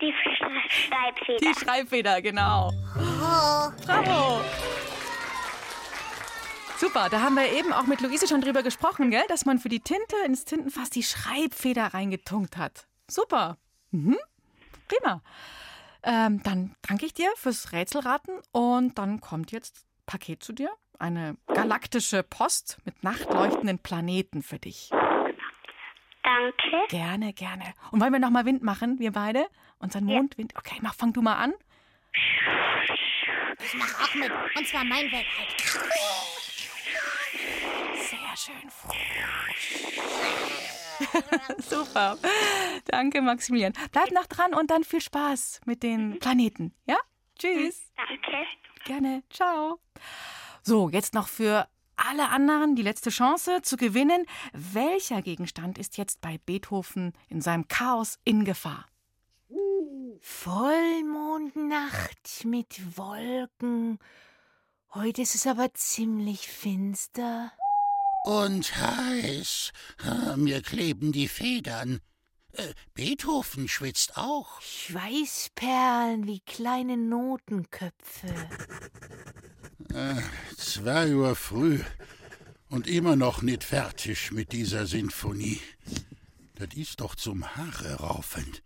Die 0.02 0.14
Sch- 0.14 0.88
Schreibfeder. 0.88 1.38
Die 1.40 1.54
Schreibfeder, 1.60 2.22
genau. 2.22 2.72
Oh, 2.98 3.72
Bravo. 3.86 4.42
Super, 6.78 7.10
da 7.10 7.22
haben 7.22 7.36
wir 7.36 7.52
eben 7.52 7.74
auch 7.74 7.84
mit 7.88 8.00
Luise 8.00 8.26
schon 8.28 8.40
drüber 8.40 8.64
gesprochen, 8.64 9.12
gell? 9.12 9.24
dass 9.28 9.46
man 9.46 9.60
für 9.60 9.68
die 9.68 9.82
Tinte 9.82 10.16
ins 10.26 10.46
Tintenfass 10.46 10.90
die 10.90 11.04
Schreibfeder 11.04 11.94
reingetunkt 11.94 12.56
hat. 12.56 12.88
Super. 13.10 13.58
Mhm. 13.92 14.18
Prima. 14.88 15.22
Ähm, 16.04 16.42
dann 16.44 16.76
danke 16.88 17.06
ich 17.06 17.14
dir 17.14 17.30
fürs 17.36 17.74
Rätselraten 17.74 18.40
und 18.54 18.98
dann 18.98 19.20
kommt 19.20 19.52
jetzt 19.52 19.86
Paket 20.06 20.42
zu 20.42 20.54
dir. 20.54 20.70
Eine 20.98 21.36
galaktische 21.48 22.24
Post 22.24 22.78
mit 22.86 23.04
nachtleuchtenden 23.04 23.80
Planeten 23.80 24.42
für 24.42 24.60
dich. 24.60 24.90
Danke. 26.24 26.88
Gerne, 26.88 27.34
gerne. 27.34 27.74
Und 27.92 28.00
wollen 28.02 28.14
wir 28.14 28.20
nochmal 28.20 28.46
Wind 28.46 28.64
machen, 28.64 29.00
wir 29.00 29.12
beide? 29.12 29.46
Unseren 29.80 30.06
Mondwind? 30.06 30.54
Okay, 30.56 30.78
mach, 30.82 30.94
fang 30.94 31.14
du 31.14 31.22
mal 31.22 31.36
an. 31.36 31.54
ich 33.64 33.74
mach 33.76 34.02
auch 34.04 34.14
mit. 34.16 34.32
Und 34.58 34.68
zwar 34.68 34.84
mein 34.84 35.06
Weltall. 35.06 35.48
Sehr 37.96 38.38
schön. 38.38 38.70
Super. 41.60 42.18
Danke, 42.86 43.22
Maximilian. 43.22 43.74
Bleib 43.92 44.12
noch 44.12 44.26
dran 44.28 44.54
und 44.54 44.70
dann 44.70 44.84
viel 44.84 45.02
Spaß 45.02 45.62
mit 45.66 45.84
den 45.84 46.20
Planeten. 46.20 46.74
Ja? 46.86 46.98
Tschüss. 47.38 47.92
Danke. 47.96 48.46
Gerne. 48.86 49.24
Ciao. 49.30 49.80
So, 50.62 50.90
jetzt 50.90 51.14
noch 51.14 51.28
für 51.28 51.68
alle 51.96 52.30
anderen 52.30 52.76
die 52.76 52.82
letzte 52.82 53.10
Chance 53.10 53.62
zu 53.62 53.78
gewinnen. 53.78 54.26
Welcher 54.54 55.22
Gegenstand 55.22 55.78
ist 55.78 55.98
jetzt 55.98 56.22
bei 56.22 56.38
Beethoven 56.46 57.14
in 57.28 57.42
seinem 57.42 57.68
Chaos 57.68 58.20
in 58.24 58.46
Gefahr? 58.46 58.86
Vollmondnacht 60.22 62.46
mit 62.46 62.98
Wolken. 62.98 64.00
Heute 64.94 65.22
ist 65.22 65.36
es 65.36 65.48
aber 65.48 65.74
ziemlich 65.74 66.48
finster. 66.48 67.52
Und 68.26 68.76
heiß. 68.76 69.72
Mir 70.36 70.62
kleben 70.62 71.12
die 71.12 71.28
Federn. 71.28 72.02
Äh, 72.54 72.74
Beethoven 72.94 73.68
schwitzt 73.68 74.18
auch. 74.18 74.62
Schweißperlen 74.62 76.28
wie 76.28 76.42
kleine 76.42 76.98
Notenköpfe. 76.98 78.28
Äh, 79.94 80.22
zwei 80.58 81.16
Uhr 81.16 81.36
früh. 81.36 81.80
Und 82.70 82.88
immer 82.88 83.16
noch 83.16 83.42
nicht 83.42 83.64
fertig 83.64 84.32
mit 84.32 84.52
dieser 84.52 84.86
Sinfonie. 84.86 85.60
Das 86.56 86.74
ist 86.76 87.02
doch 87.02 87.16
zum 87.16 87.56
Haare 87.56 87.96
raufend. 87.96 88.62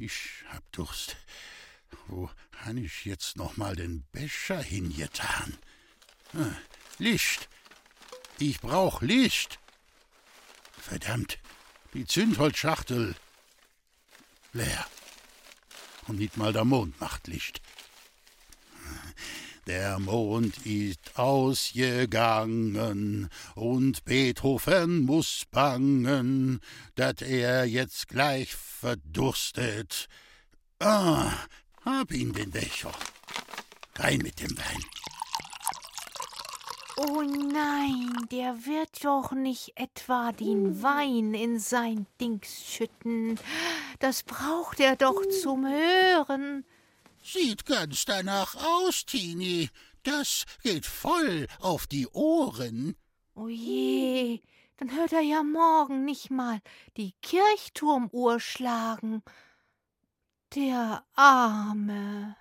Ich 0.00 0.44
hab 0.50 0.70
Durst. 0.70 1.16
Wo 2.06 2.30
han 2.58 2.76
ich 2.76 3.04
jetzt 3.04 3.36
noch 3.36 3.56
mal 3.56 3.74
den 3.74 4.04
Becher 4.12 4.62
hingetan? 4.62 5.58
Ah, 6.34 6.54
Licht. 6.98 7.48
Ich 8.38 8.60
brauch 8.60 9.02
Licht. 9.02 9.58
Verdammt, 10.78 11.40
die 11.94 12.06
Zündholzschachtel 12.06 13.16
leer. 14.52 14.86
Und 16.06 16.18
nicht 16.18 16.36
mal 16.36 16.52
der 16.52 16.64
Mond 16.64 17.00
macht 17.00 17.26
Licht. 17.26 17.60
Der 19.68 19.98
Mond 19.98 20.64
ist 20.64 21.18
ausgegangen 21.18 23.28
und 23.54 24.02
Beethoven 24.06 25.04
muss 25.04 25.44
bangen, 25.50 26.60
dat 26.94 27.20
er 27.20 27.66
jetzt 27.66 28.08
gleich 28.08 28.56
verdurstet. 28.56 30.08
Ah, 30.78 31.30
hab 31.84 32.10
ihn 32.12 32.32
den 32.32 32.50
Becher. 32.50 32.92
Rein 33.96 34.20
mit 34.22 34.40
dem 34.40 34.56
Wein. 34.56 34.84
Oh 36.96 37.20
nein, 37.20 38.10
der 38.32 38.64
wird 38.64 39.04
doch 39.04 39.32
nicht 39.32 39.72
etwa 39.74 40.32
den 40.32 40.82
Wein 40.82 41.34
in 41.34 41.58
sein 41.58 42.06
Dings 42.18 42.64
schütten. 42.66 43.38
Das 43.98 44.22
braucht 44.22 44.80
er 44.80 44.96
doch 44.96 45.26
zum 45.42 45.66
Hören. 45.66 46.64
Sieht 47.22 47.66
ganz 47.66 48.04
danach 48.04 48.54
aus, 48.54 49.04
Tini. 49.04 49.70
Das 50.02 50.44
geht 50.62 50.86
voll 50.86 51.46
auf 51.60 51.86
die 51.86 52.06
Ohren. 52.08 52.96
Oh 53.34 53.48
je, 53.48 54.40
dann 54.78 54.94
hört 54.96 55.12
er 55.12 55.20
ja 55.20 55.42
morgen 55.42 56.04
nicht 56.04 56.30
mal 56.30 56.60
die 56.96 57.12
Kirchturmuhr 57.22 58.40
schlagen. 58.40 59.22
Der 60.54 61.04
Arme. 61.14 62.36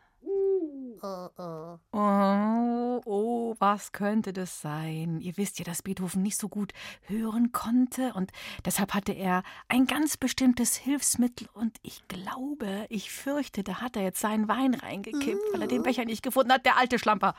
Oh, 1.01 1.29
oh. 1.37 1.79
Oh, 1.91 3.01
oh, 3.05 3.55
was 3.59 3.91
könnte 3.91 4.33
das 4.33 4.61
sein? 4.61 5.19
Ihr 5.21 5.37
wisst 5.37 5.59
ja, 5.59 5.65
dass 5.65 5.81
Beethoven 5.83 6.21
nicht 6.23 6.37
so 6.39 6.49
gut 6.49 6.73
hören 7.03 7.51
konnte 7.51 8.13
und 8.13 8.31
deshalb 8.65 8.93
hatte 8.93 9.11
er 9.11 9.43
ein 9.67 9.85
ganz 9.85 10.17
bestimmtes 10.17 10.75
Hilfsmittel 10.75 11.47
und 11.53 11.77
ich 11.83 12.07
glaube, 12.07 12.85
ich 12.89 13.11
fürchte, 13.11 13.63
da 13.63 13.81
hat 13.81 13.95
er 13.95 14.03
jetzt 14.03 14.19
seinen 14.21 14.47
Wein 14.47 14.73
reingekippt, 14.73 15.53
weil 15.53 15.61
er 15.61 15.67
den 15.67 15.83
Becher 15.83 16.05
nicht 16.05 16.23
gefunden 16.23 16.51
hat, 16.51 16.65
der 16.65 16.77
alte 16.77 16.97
Schlamper. 16.99 17.35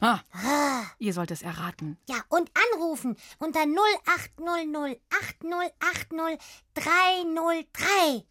Ah, 0.00 0.20
Ah. 0.32 0.82
ihr 0.98 1.12
sollt 1.12 1.30
es 1.30 1.42
erraten. 1.42 1.98
Ja, 2.08 2.16
und 2.28 2.50
anrufen 2.74 3.16
unter 3.38 3.60
0800 3.66 4.98
8080 5.10 6.38
303. 6.74 8.24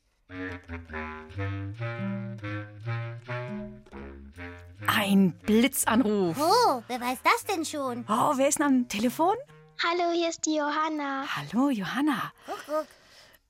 Ein 4.88 5.34
Blitzanruf. 5.46 6.38
Oh, 6.40 6.84
wer 6.88 7.02
weiß 7.02 7.20
das 7.24 7.46
denn 7.46 7.66
schon? 7.66 8.06
Oh, 8.08 8.34
wer 8.36 8.48
ist 8.48 8.60
denn 8.60 8.66
am 8.66 8.88
Telefon? 8.88 9.36
Hallo, 9.84 10.12
hier 10.14 10.30
ist 10.30 10.46
die 10.46 10.56
Johanna. 10.56 11.26
Hallo, 11.36 11.70
Johanna. 11.70 12.32
Guck, 12.46 12.66
guck. 12.66 12.88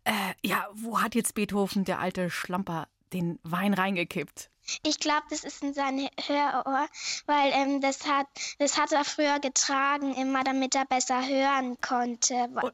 Äh, 0.05 0.33
ja, 0.43 0.67
wo 0.73 1.01
hat 1.01 1.15
jetzt 1.15 1.35
Beethoven, 1.35 1.85
der 1.85 1.99
alte 1.99 2.29
Schlamper, 2.29 2.87
den 3.13 3.39
Wein 3.43 3.73
reingekippt? 3.73 4.49
Ich 4.83 4.99
glaube, 4.99 5.23
das 5.29 5.43
ist 5.43 5.61
in 5.63 5.73
sein 5.73 6.07
Hörohr, 6.25 6.87
weil 7.25 7.51
ähm, 7.53 7.81
das, 7.81 8.07
hat, 8.07 8.27
das 8.59 8.77
hat 8.77 8.91
er 8.91 9.03
früher 9.05 9.39
getragen, 9.39 10.13
immer 10.15 10.43
damit 10.43 10.75
er 10.75 10.85
besser 10.85 11.25
hören 11.25 11.79
konnte, 11.81 12.35
weil, 12.53 12.71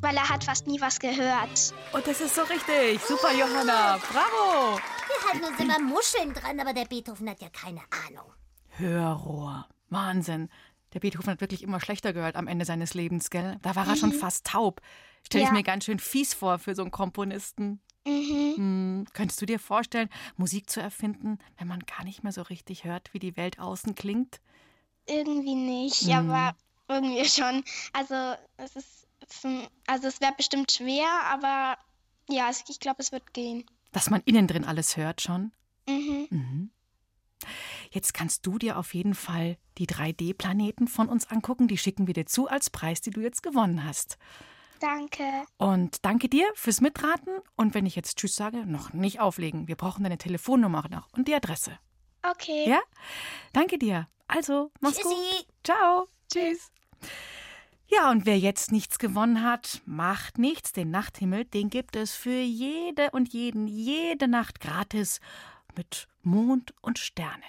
weil 0.00 0.16
er 0.16 0.28
hat 0.28 0.44
fast 0.44 0.66
nie 0.66 0.80
was 0.80 0.98
gehört. 0.98 1.72
Und 1.92 2.06
das 2.06 2.20
ist 2.20 2.34
so 2.34 2.42
richtig. 2.42 3.00
Super, 3.02 3.32
Johanna. 3.32 3.98
Bravo. 3.98 4.78
Wir 4.78 5.30
halten 5.32 5.44
uns 5.44 5.60
immer 5.60 5.78
Muscheln 5.80 6.32
dran, 6.34 6.60
aber 6.60 6.72
der 6.72 6.84
Beethoven 6.86 7.28
hat 7.30 7.40
ja 7.40 7.48
keine 7.50 7.80
Ahnung. 8.08 8.32
Hörrohr. 8.76 9.66
Wahnsinn. 9.90 10.48
Der 10.92 11.00
Beethoven 11.00 11.30
hat 11.32 11.40
wirklich 11.40 11.62
immer 11.62 11.80
schlechter 11.80 12.12
gehört 12.12 12.36
am 12.36 12.46
Ende 12.46 12.64
seines 12.64 12.94
Lebens, 12.94 13.30
gell? 13.30 13.58
Da 13.62 13.74
war 13.74 13.86
er 13.88 13.96
schon 13.96 14.12
fast 14.12 14.46
taub. 14.46 14.80
Stelle 15.26 15.44
ich 15.44 15.48
Ja. 15.48 15.54
mir 15.54 15.62
ganz 15.62 15.84
schön 15.84 15.98
fies 15.98 16.34
vor 16.34 16.58
für 16.58 16.74
so 16.74 16.82
einen 16.82 16.90
Komponisten. 16.90 17.80
Mhm. 18.06 18.54
Hm, 18.56 19.06
könntest 19.12 19.40
du 19.40 19.46
dir 19.46 19.58
vorstellen, 19.58 20.10
Musik 20.36 20.68
zu 20.68 20.80
erfinden, 20.80 21.38
wenn 21.58 21.68
man 21.68 21.80
gar 21.80 22.04
nicht 22.04 22.22
mehr 22.22 22.32
so 22.32 22.42
richtig 22.42 22.84
hört, 22.84 23.12
wie 23.14 23.18
die 23.18 23.36
Welt 23.36 23.58
außen 23.58 23.94
klingt? 23.94 24.40
Irgendwie 25.06 25.54
nicht, 25.54 26.02
Mhm. 26.04 26.12
aber 26.12 26.56
irgendwie 26.88 27.24
schon. 27.28 27.64
Also 27.92 28.14
es 28.56 28.76
ist, 28.76 29.06
also 29.86 30.08
es 30.08 30.20
wäre 30.20 30.34
bestimmt 30.36 30.70
schwer, 30.72 31.08
aber 31.26 31.78
ja, 32.28 32.50
ich 32.50 32.80
glaube, 32.80 33.00
es 33.00 33.12
wird 33.12 33.32
gehen. 33.34 33.64
Dass 33.92 34.10
man 34.10 34.22
innen 34.24 34.46
drin 34.46 34.64
alles 34.64 34.96
hört 34.96 35.20
schon? 35.20 35.52
Mhm. 35.88 36.26
Mhm. 36.30 36.70
Jetzt 37.90 38.14
kannst 38.14 38.46
du 38.46 38.58
dir 38.58 38.78
auf 38.78 38.94
jeden 38.94 39.14
Fall 39.14 39.56
die 39.78 39.86
3D-Planeten 39.86 40.88
von 40.88 41.08
uns 41.08 41.30
angucken. 41.30 41.68
Die 41.68 41.78
schicken 41.78 42.06
wir 42.06 42.14
dir 42.14 42.26
zu 42.26 42.48
als 42.48 42.70
Preis, 42.70 43.00
die 43.00 43.10
du 43.10 43.20
jetzt 43.20 43.42
gewonnen 43.42 43.84
hast. 43.84 44.18
Danke. 44.80 45.24
Und 45.56 46.04
danke 46.04 46.28
dir 46.28 46.46
fürs 46.54 46.80
Mitraten. 46.80 47.38
Und 47.56 47.74
wenn 47.74 47.86
ich 47.86 47.96
jetzt 47.96 48.18
Tschüss 48.18 48.36
sage, 48.36 48.66
noch 48.66 48.92
nicht 48.92 49.20
auflegen. 49.20 49.68
Wir 49.68 49.76
brauchen 49.76 50.02
deine 50.02 50.18
Telefonnummer 50.18 50.84
noch 50.90 51.08
und 51.12 51.28
die 51.28 51.34
Adresse. 51.34 51.78
Okay. 52.22 52.68
Ja? 52.68 52.80
Danke 53.52 53.78
dir. 53.78 54.08
Also, 54.26 54.70
mach's 54.80 54.96
Tschüssi. 54.96 55.08
gut. 55.08 55.46
Ciao. 55.64 56.08
Tschüss. 56.32 56.70
Ja, 57.86 58.10
und 58.10 58.26
wer 58.26 58.38
jetzt 58.38 58.72
nichts 58.72 58.98
gewonnen 58.98 59.42
hat, 59.42 59.82
macht 59.84 60.38
nichts. 60.38 60.72
Den 60.72 60.90
Nachthimmel, 60.90 61.44
den 61.44 61.68
gibt 61.70 61.96
es 61.96 62.14
für 62.14 62.40
jede 62.40 63.10
und 63.10 63.32
jeden, 63.32 63.68
jede 63.68 64.26
Nacht 64.26 64.60
gratis 64.60 65.20
mit 65.76 66.08
Mond 66.22 66.74
und 66.80 66.98
Sternen. 66.98 67.42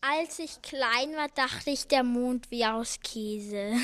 Als 0.00 0.38
ich 0.38 0.62
klein 0.62 1.12
war, 1.16 1.28
dachte 1.34 1.70
ich, 1.70 1.88
der 1.88 2.04
Mond 2.04 2.50
wäre 2.50 2.74
aus 2.74 2.98
Käse. 3.00 3.72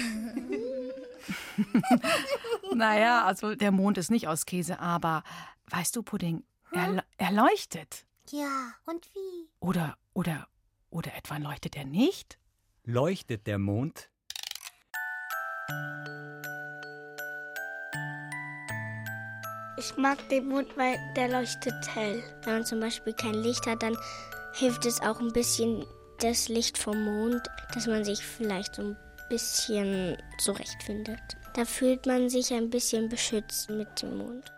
Naja, 2.74 3.24
also 3.24 3.54
der 3.54 3.70
Mond 3.70 3.96
ist 3.98 4.10
nicht 4.10 4.26
aus 4.28 4.44
Käse, 4.46 4.78
aber 4.80 5.22
weißt 5.70 5.94
du, 5.96 6.02
Pudding, 6.02 6.42
er, 6.72 6.88
le- 6.88 7.04
er 7.16 7.30
leuchtet. 7.32 8.04
Ja, 8.30 8.74
und 8.86 9.06
wie? 9.14 9.48
Oder, 9.60 9.96
oder, 10.12 10.48
oder 10.90 11.14
etwa 11.14 11.36
leuchtet 11.38 11.76
er 11.76 11.84
nicht? 11.84 12.38
Leuchtet 12.82 13.46
der 13.46 13.58
Mond? 13.58 14.10
Ich 19.76 19.96
mag 19.96 20.28
den 20.28 20.48
Mond, 20.48 20.76
weil 20.76 20.96
der 21.16 21.28
leuchtet 21.28 21.74
hell. 21.94 22.22
Wenn 22.44 22.54
man 22.54 22.64
zum 22.66 22.80
Beispiel 22.80 23.12
kein 23.12 23.34
Licht 23.34 23.66
hat, 23.66 23.82
dann 23.82 23.96
hilft 24.54 24.86
es 24.86 25.00
auch 25.00 25.20
ein 25.20 25.32
bisschen 25.32 25.84
das 26.24 26.48
Licht 26.48 26.78
vom 26.78 27.04
Mond, 27.04 27.42
dass 27.74 27.86
man 27.86 28.04
sich 28.04 28.24
vielleicht 28.24 28.76
so 28.76 28.82
ein 28.82 28.96
bisschen 29.28 30.16
zurechtfindet. 30.38 31.20
Da 31.54 31.64
fühlt 31.64 32.06
man 32.06 32.30
sich 32.30 32.52
ein 32.52 32.70
bisschen 32.70 33.08
beschützt 33.08 33.68
mit 33.70 34.02
dem 34.02 34.16
Mond. 34.18 34.52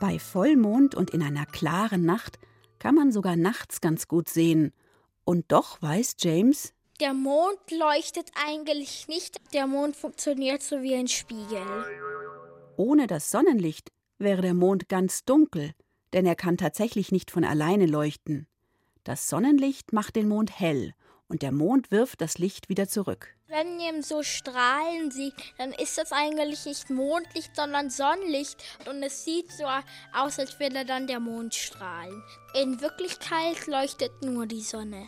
Bei 0.00 0.18
Vollmond 0.18 0.94
und 0.94 1.10
in 1.10 1.22
einer 1.22 1.46
klaren 1.46 2.04
Nacht 2.04 2.38
kann 2.78 2.94
man 2.94 3.12
sogar 3.12 3.36
nachts 3.36 3.80
ganz 3.80 4.08
gut 4.08 4.28
sehen. 4.28 4.72
Und 5.24 5.52
doch 5.52 5.80
weiß 5.80 6.16
James, 6.20 6.72
Der 7.00 7.12
Mond 7.14 7.58
leuchtet 7.70 8.30
eigentlich 8.46 9.06
nicht. 9.08 9.36
Der 9.52 9.66
Mond 9.66 9.96
funktioniert 9.96 10.62
so 10.62 10.82
wie 10.82 10.94
ein 10.94 11.08
Spiegel. 11.08 11.62
ohne 12.76 13.06
das 13.06 13.30
Sonnenlicht 13.30 13.90
wäre 14.18 14.42
der 14.42 14.54
Mond 14.54 14.88
ganz 14.88 15.24
dunkel, 15.24 15.72
denn 16.12 16.24
er 16.24 16.34
kann 16.36 16.56
tatsächlich 16.56 17.12
nicht 17.12 17.30
von 17.30 17.44
alleine 17.44 17.86
leuchten. 17.86 18.46
Das 19.04 19.28
Sonnenlicht 19.28 19.92
macht 19.92 20.16
den 20.16 20.28
Mond 20.28 20.58
hell 20.58 20.94
und 21.28 21.42
der 21.42 21.52
Mond 21.52 21.90
wirft 21.90 22.22
das 22.22 22.38
Licht 22.38 22.70
wieder 22.70 22.88
zurück. 22.88 23.28
Wenn 23.48 23.78
ihr 23.78 24.02
so 24.02 24.22
Strahlen 24.22 25.10
sieht, 25.10 25.34
dann 25.58 25.72
ist 25.72 25.98
das 25.98 26.10
eigentlich 26.10 26.64
nicht 26.64 26.88
Mondlicht, 26.88 27.54
sondern 27.54 27.90
Sonnenlicht. 27.90 28.56
Und 28.88 29.02
es 29.02 29.24
sieht 29.24 29.52
so 29.52 29.64
aus, 30.14 30.38
als 30.38 30.58
würde 30.58 30.86
dann 30.86 31.06
der 31.06 31.20
Mond 31.20 31.54
strahlen. 31.54 32.22
In 32.54 32.80
Wirklichkeit 32.80 33.66
leuchtet 33.66 34.22
nur 34.22 34.46
die 34.46 34.62
Sonne. 34.62 35.06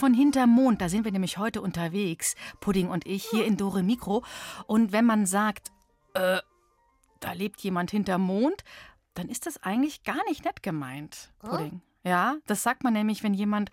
Von 0.00 0.14
Hintermond, 0.14 0.80
da 0.80 0.88
sind 0.88 1.04
wir 1.04 1.12
nämlich 1.12 1.38
heute 1.38 1.60
unterwegs, 1.60 2.34
Pudding 2.58 2.88
und 2.88 3.06
ich, 3.06 3.24
hier 3.26 3.44
in 3.44 3.56
Dore 3.56 3.82
Mikro. 3.82 4.24
Und 4.66 4.92
wenn 4.92 5.04
man 5.04 5.26
sagt, 5.26 5.70
äh, 6.14 6.38
da 7.20 7.32
lebt 7.32 7.60
jemand 7.60 7.90
hinterm 7.90 8.22
Mond, 8.22 8.64
dann 9.14 9.28
ist 9.28 9.46
das 9.46 9.62
eigentlich 9.62 10.02
gar 10.02 10.24
nicht 10.28 10.44
nett 10.44 10.62
gemeint, 10.62 11.32
Pudding. 11.38 11.82
Ja, 12.02 12.36
das 12.46 12.62
sagt 12.62 12.82
man 12.82 12.94
nämlich, 12.94 13.22
wenn 13.22 13.34
jemand 13.34 13.70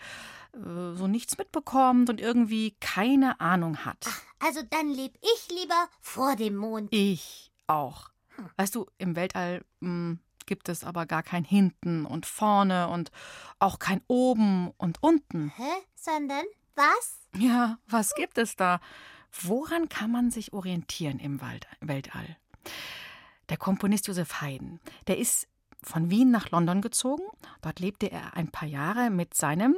äh, 0.54 0.94
so 0.96 1.08
nichts 1.08 1.38
mitbekommt 1.38 2.10
und 2.10 2.20
irgendwie 2.20 2.76
keine 2.82 3.40
Ahnung 3.40 3.86
hat. 3.86 4.06
Also 4.40 4.62
dann 4.70 4.90
leb 4.90 5.18
ich 5.22 5.48
lieber 5.50 5.88
vor 6.02 6.36
dem 6.36 6.58
Mond. 6.58 6.90
Ich 6.92 7.52
auch. 7.68 8.10
Weißt 8.58 8.76
du, 8.76 8.86
im 8.98 9.16
Weltall 9.16 9.64
mh, 9.80 10.18
gibt 10.48 10.70
es 10.70 10.84
aber 10.84 11.06
gar 11.06 11.22
kein 11.22 11.44
Hinten 11.44 12.06
und 12.06 12.26
vorne 12.26 12.88
und 12.88 13.12
auch 13.60 13.78
kein 13.78 14.02
oben 14.08 14.72
und 14.78 15.04
unten. 15.04 15.54
Hä? 15.56 15.70
Sondern 15.96 16.46
was? 16.76 17.20
Ja, 17.36 17.78
was 17.88 18.16
gibt 18.16 18.38
es 18.40 18.56
da? 18.56 18.80
Woran 19.32 19.90
kann 19.90 20.12
man 20.12 20.32
sich 20.32 20.54
orientieren 20.54 21.20
im 21.20 21.42
Wald 21.42 21.68
Weltall? 21.82 22.38
Der 23.50 23.58
Komponist 23.58 24.08
Josef 24.08 24.42
Haydn, 24.42 24.80
der 25.08 25.18
ist 25.18 25.48
von 25.84 26.10
Wien 26.10 26.32
nach 26.32 26.50
London 26.50 26.82
gezogen. 26.82 27.24
Dort 27.62 27.80
lebte 27.80 28.12
er 28.12 28.36
ein 28.36 28.50
paar 28.50 28.68
Jahre 28.68 29.10
mit 29.10 29.34
seinem 29.34 29.78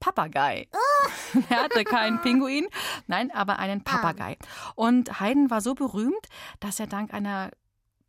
Papagei. 0.00 0.68
er 1.48 1.64
hatte 1.64 1.84
keinen 1.84 2.20
Pinguin, 2.20 2.66
nein, 3.06 3.30
aber 3.30 3.58
einen 3.58 3.82
Papagei. 3.82 4.36
Und 4.74 5.20
Haydn 5.20 5.50
war 5.50 5.60
so 5.60 5.74
berühmt, 5.74 6.26
dass 6.60 6.80
er 6.80 6.86
dank 6.86 7.14
einer 7.14 7.50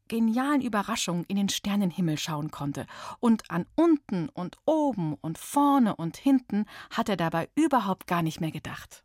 genialen 0.08 0.62
Überraschung 0.62 1.24
in 1.28 1.38
den 1.38 1.50
Sternenhimmel 1.50 2.18
schauen 2.18 2.52
konnte. 2.52 2.86
Und 3.20 3.50
an 3.50 3.66
unten 3.76 4.30
und 4.30 4.58
oben 4.66 5.16
und 5.16 5.38
vorne 5.38 5.96
und 5.96 6.18
hinten 6.18 6.66
hat 6.92 7.10
er 7.10 7.18
dabei 7.18 7.50
überhaupt 7.56 8.08
gar 8.08 8.22
nicht 8.22 8.42
mehr 8.42 8.52
gedacht. 8.52 9.04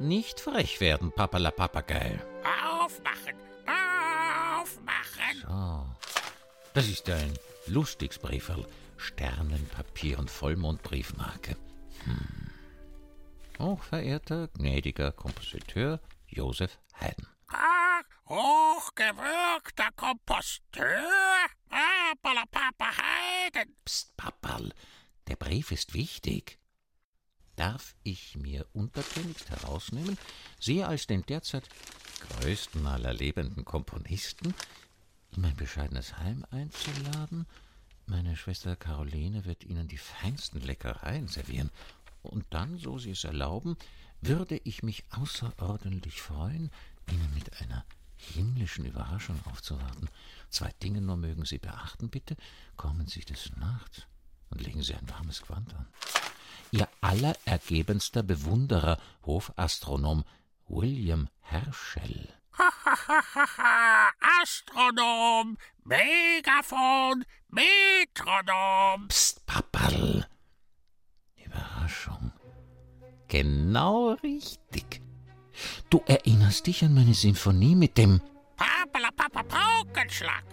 Nicht 0.00 0.40
frech 0.40 0.80
werden, 0.80 1.12
Papalapapagei. 1.12 2.18
Aufmachen, 2.42 3.36
aufmachen. 3.66 5.42
So. 5.42 5.86
Das 6.72 6.88
ist 6.88 7.10
ein 7.10 7.38
lustiges 7.66 8.18
Brieferl. 8.18 8.66
Sternenpapier 8.96 10.18
und 10.18 10.30
Vollmondbriefmarke. 10.30 11.54
Hm. 12.04 12.50
Hochverehrter, 13.58 14.48
gnädiger 14.48 15.12
Kompositeur 15.12 16.00
Josef 16.28 16.78
Haydn. 16.98 17.26
Ah, 17.48 18.00
hochgewürgter 18.26 19.90
Komposteur. 19.96 21.10
Papalapapa 21.68 22.86
Haydn. 22.86 23.76
Psst, 23.84 24.16
Papperl, 24.16 24.72
der 25.28 25.36
Brief 25.36 25.72
ist 25.72 25.92
wichtig. 25.92 26.59
Darf 27.60 27.94
ich 28.04 28.38
mir 28.38 28.64
untertönigst 28.72 29.50
herausnehmen, 29.50 30.16
Sie 30.58 30.82
als 30.82 31.06
den 31.06 31.26
derzeit 31.26 31.68
größten 32.30 32.86
aller 32.86 33.12
lebenden 33.12 33.66
Komponisten 33.66 34.54
in 35.36 35.42
mein 35.42 35.54
bescheidenes 35.56 36.16
Heim 36.16 36.46
einzuladen? 36.50 37.46
Meine 38.06 38.34
Schwester 38.34 38.76
Caroline 38.76 39.44
wird 39.44 39.64
Ihnen 39.64 39.88
die 39.88 39.98
feinsten 39.98 40.62
Leckereien 40.62 41.28
servieren. 41.28 41.70
Und 42.22 42.46
dann, 42.48 42.78
so 42.78 42.98
Sie 42.98 43.10
es 43.10 43.24
erlauben, 43.24 43.76
würde 44.22 44.58
ich 44.64 44.82
mich 44.82 45.04
außerordentlich 45.10 46.22
freuen, 46.22 46.70
Ihnen 47.10 47.34
mit 47.34 47.60
einer 47.60 47.84
himmlischen 48.16 48.86
Überraschung 48.86 49.38
aufzuwarten. 49.44 50.08
Zwei 50.48 50.72
Dinge 50.82 51.02
nur 51.02 51.18
mögen 51.18 51.44
Sie 51.44 51.58
beachten, 51.58 52.08
bitte. 52.08 52.38
Kommen 52.78 53.06
Sie 53.06 53.20
des 53.20 53.54
Nachts 53.56 54.06
und 54.48 54.62
legen 54.62 54.82
Sie 54.82 54.94
ein 54.94 55.10
warmes 55.10 55.42
Gewand 55.42 55.74
an. 55.74 55.86
Ihr 56.72 56.88
allerergebenster 57.00 58.22
Bewunderer, 58.22 58.98
Hofastronom 59.24 60.24
William 60.68 61.28
Herschel. 61.40 62.28
Astronom, 64.40 65.56
Megafon, 65.84 67.24
Metronom. 67.48 69.08
Psst, 69.08 69.44
Papperl. 69.46 70.26
Überraschung. 71.44 72.32
Genau 73.28 74.12
richtig. 74.22 75.00
Du 75.88 76.02
erinnerst 76.06 76.66
dich 76.66 76.84
an 76.84 76.94
meine 76.94 77.14
Sinfonie 77.14 77.74
mit 77.74 77.98
dem 77.98 78.20
Papalapapa 78.56 79.42
Paukenschlag. 79.42 80.44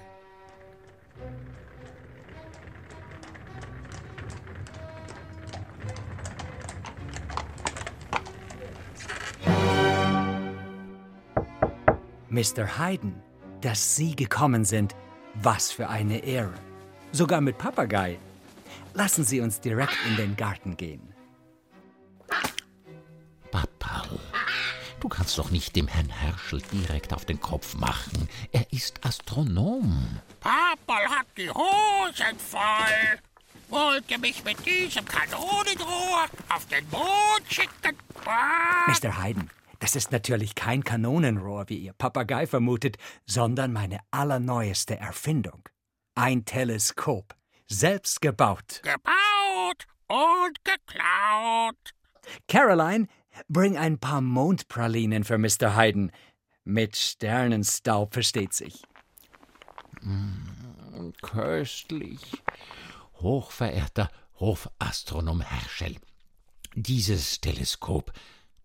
Mr. 12.29 12.77
Haydn, 12.77 13.21
dass 13.61 13.95
Sie 13.95 14.15
gekommen 14.15 14.65
sind, 14.65 14.95
was 15.35 15.71
für 15.71 15.87
eine 15.89 16.19
Ehre. 16.23 16.53
Sogar 17.11 17.41
mit 17.41 17.57
Papagei. 17.57 18.19
Lassen 18.93 19.23
Sie 19.23 19.39
uns 19.39 19.59
direkt 19.61 19.95
in 20.07 20.17
den 20.17 20.35
Garten 20.35 20.75
gehen. 20.75 21.13
Papperl. 23.51 24.19
Du 24.99 25.07
kannst 25.07 25.37
doch 25.37 25.51
nicht 25.51 25.75
dem 25.75 25.87
Herrn 25.87 26.09
Herschel 26.09 26.61
direkt 26.71 27.13
auf 27.13 27.23
den 27.25 27.39
Kopf 27.39 27.75
machen. 27.75 28.27
Er 28.51 28.65
ist 28.73 29.05
Astronom. 29.05 30.19
Papal 30.39 31.07
hat 31.09 31.27
die 31.37 31.49
Hosen 31.49 32.37
voll. 32.39 33.19
Wollt 33.69 34.09
ihr 34.09 34.17
mich 34.17 34.43
mit 34.43 34.65
diesem 34.65 35.05
Kanonenrohr 35.05 36.25
auf 36.49 36.65
den 36.67 36.89
Mond 36.89 37.43
schicken? 37.49 37.97
Ah, 38.25 38.89
Mr. 38.91 39.21
Haydn, 39.21 39.49
das 39.79 39.95
ist 39.95 40.11
natürlich 40.11 40.55
kein 40.55 40.83
Kanonenrohr, 40.83 41.69
wie 41.69 41.77
Ihr 41.77 41.93
Papagei 41.93 42.47
vermutet, 42.47 42.97
sondern 43.25 43.73
meine 43.73 43.99
allerneueste 44.11 44.97
Erfindung. 44.97 45.67
Ein 46.15 46.45
Teleskop. 46.45 47.35
Selbst 47.67 48.21
gebaut. 48.21 48.81
Gebaut 48.83 49.85
und 50.07 50.63
geklaut. 50.63 51.93
Caroline, 52.47 53.07
bring 53.47 53.77
ein 53.77 53.99
paar 53.99 54.21
Mondpralinen 54.21 55.23
für 55.23 55.37
Mr. 55.37 55.75
Haydn. 55.75 56.11
Mit 56.63 56.97
Sternenstaub 56.97 58.13
versteht 58.13 58.53
sich. 58.53 58.83
Mm, 60.01 61.11
köstlich. 61.21 62.43
Hochverehrter 63.15 64.09
Hofastronom 64.39 65.41
Herschel. 65.41 65.97
Dieses 66.75 67.41
Teleskop, 67.41 68.11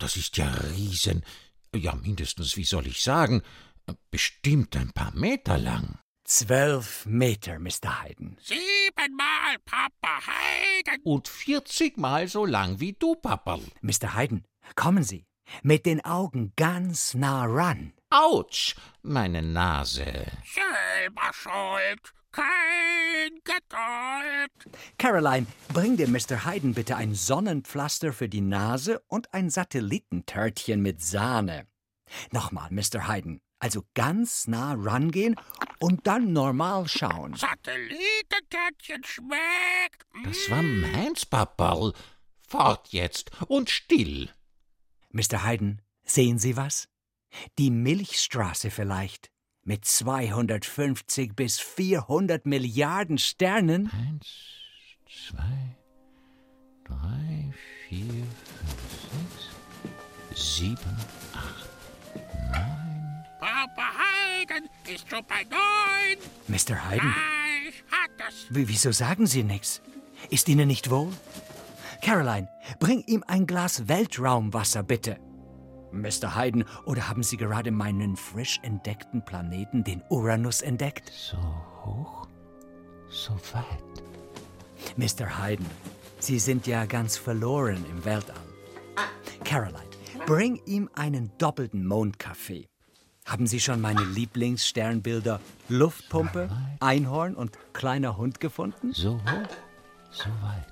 das 0.03 0.17
ist 0.17 0.37
ja 0.37 0.51
riesen, 0.77 1.25
ja 1.75 1.95
mindestens, 1.95 2.57
wie 2.57 2.65
soll 2.65 2.87
ich 2.89 3.03
sagen, 3.03 3.43
bestimmt 4.11 4.77
ein 4.77 4.93
paar 4.93 5.15
Meter 5.15 5.59
lang. 5.59 5.99
Zwölf 6.25 7.07
Meter, 7.07 7.59
Mr. 7.59 8.03
Haydn. 8.03 8.37
Siebenmal 8.41 9.59
Papa 9.65 10.21
Haydn. 10.27 11.03
Und 11.05 11.29
vierzigmal 11.29 12.29
so 12.29 12.45
lang 12.45 12.81
wie 12.81 12.95
du, 12.95 13.15
Papperl. 13.15 13.63
Mr. 13.81 14.15
Haydn, 14.15 14.45
kommen 14.75 15.05
Sie. 15.05 15.25
Mit 15.63 15.87
den 15.87 16.05
Augen 16.05 16.53
ganz 16.57 17.15
nah 17.15 17.45
ran. 17.45 17.93
Autsch, 18.13 18.75
meine 19.03 19.41
Nase. 19.41 20.05
Selber 20.45 21.33
schuld. 21.33 22.13
Kein 22.31 23.41
Geduld. 23.43 24.79
Caroline, 24.99 25.47
bring 25.73 25.97
dem 25.97 26.13
Mr. 26.13 26.45
Haydn 26.45 26.75
bitte 26.75 26.97
ein 26.97 27.15
Sonnenpflaster 27.15 28.13
für 28.13 28.29
die 28.29 28.43
Nase 28.43 29.01
und 29.09 29.33
ein 29.33 29.49
Satellitentörtchen 29.49 30.83
mit 30.83 31.01
Sahne. 31.01 31.67
Nochmal, 32.33 32.69
Mr. 32.71 33.09
Haydn. 33.09 33.41
Also 33.59 33.83
ganz 33.95 34.47
nah 34.47 34.75
rangehen 34.75 35.37
und 35.79 36.07
dann 36.07 36.35
normal 36.35 36.89
schauen. 36.89 37.35
Satellitentörtchen 37.35 39.05
schmeckt. 39.05 40.05
Das 40.25 40.51
war 40.51 40.63
meins, 40.63 41.25
Papperl. 41.25 41.95
Fort 42.47 42.89
jetzt 42.91 43.31
und 43.49 43.71
still. 43.71 44.29
Mr. 45.13 45.45
Haydn, 45.45 45.81
sehen 46.05 46.39
Sie 46.39 46.59
was? 46.59 46.92
Die 47.59 47.71
Milchstraße 47.71 48.71
vielleicht. 48.71 49.31
Mit 49.65 49.85
250 49.85 51.35
bis 51.37 51.61
400 51.61 52.47
Milliarden 52.47 53.17
Sternen. 53.19 53.91
Eins, 53.93 54.27
zwei, 55.29 55.77
drei, 56.85 57.53
vier, 57.89 58.25
fünf, 59.09 59.41
sechs, 60.33 60.57
sieben, 60.59 60.97
acht, 61.33 61.69
neun. 62.51 63.25
Papa 63.39 63.83
Haydn 63.99 64.69
ist 64.93 65.09
schon 65.09 65.25
bei 65.29 65.45
neun. 65.45 66.19
Mr. 66.49 66.89
Haydn, 66.91 67.15
Ich 67.69 67.85
hat 67.93 68.11
w- 68.51 68.65
wieso 68.67 68.91
sagen 68.91 69.27
Sie 69.29 69.45
nichts? 69.45 69.81
Ist 70.31 70.49
Ihnen 70.49 70.67
nicht 70.67 70.91
wohl? 70.91 71.13
Caroline, 72.03 72.49
bring 72.81 73.03
ihm 73.07 73.23
ein 73.29 73.47
Glas 73.47 73.87
Weltraumwasser, 73.87 74.83
bitte. 74.83 75.21
Mr. 75.93 76.35
Hayden, 76.37 76.65
oder 76.85 77.09
haben 77.09 77.23
Sie 77.23 77.37
gerade 77.37 77.71
meinen 77.71 78.17
frisch 78.17 78.59
entdeckten 78.63 79.25
Planeten, 79.25 79.85
den 79.85 80.03
Uranus, 80.09 80.63
entdeckt? 80.63 81.11
So 81.11 81.37
hoch, 81.85 82.27
so 83.09 83.35
weit. 83.53 84.03
Mr. 84.97 85.43
Hayden, 85.43 85.67
Sie 86.19 86.39
sind 86.39 86.67
ja 86.67 86.85
ganz 86.87 87.17
verloren 87.17 87.85
im 87.91 88.05
Weltall. 88.05 88.37
Caroline, 89.45 89.91
bring 90.27 90.61
ihm 90.67 90.89
einen 90.95 91.31
doppelten 91.39 91.87
Mondkaffee. 91.87 92.69
Haben 93.27 93.47
Sie 93.47 93.61
schon 93.61 93.81
meine 93.81 94.03
Lieblingssternbilder 94.05 95.41
Luftpumpe, 95.69 96.51
Einhorn 96.81 97.35
und 97.35 97.57
kleiner 97.73 98.17
Hund 98.17 98.41
gefunden? 98.41 98.93
So 98.93 99.15
hoch, 99.15 99.49
so 100.11 100.29
weit. 100.43 100.67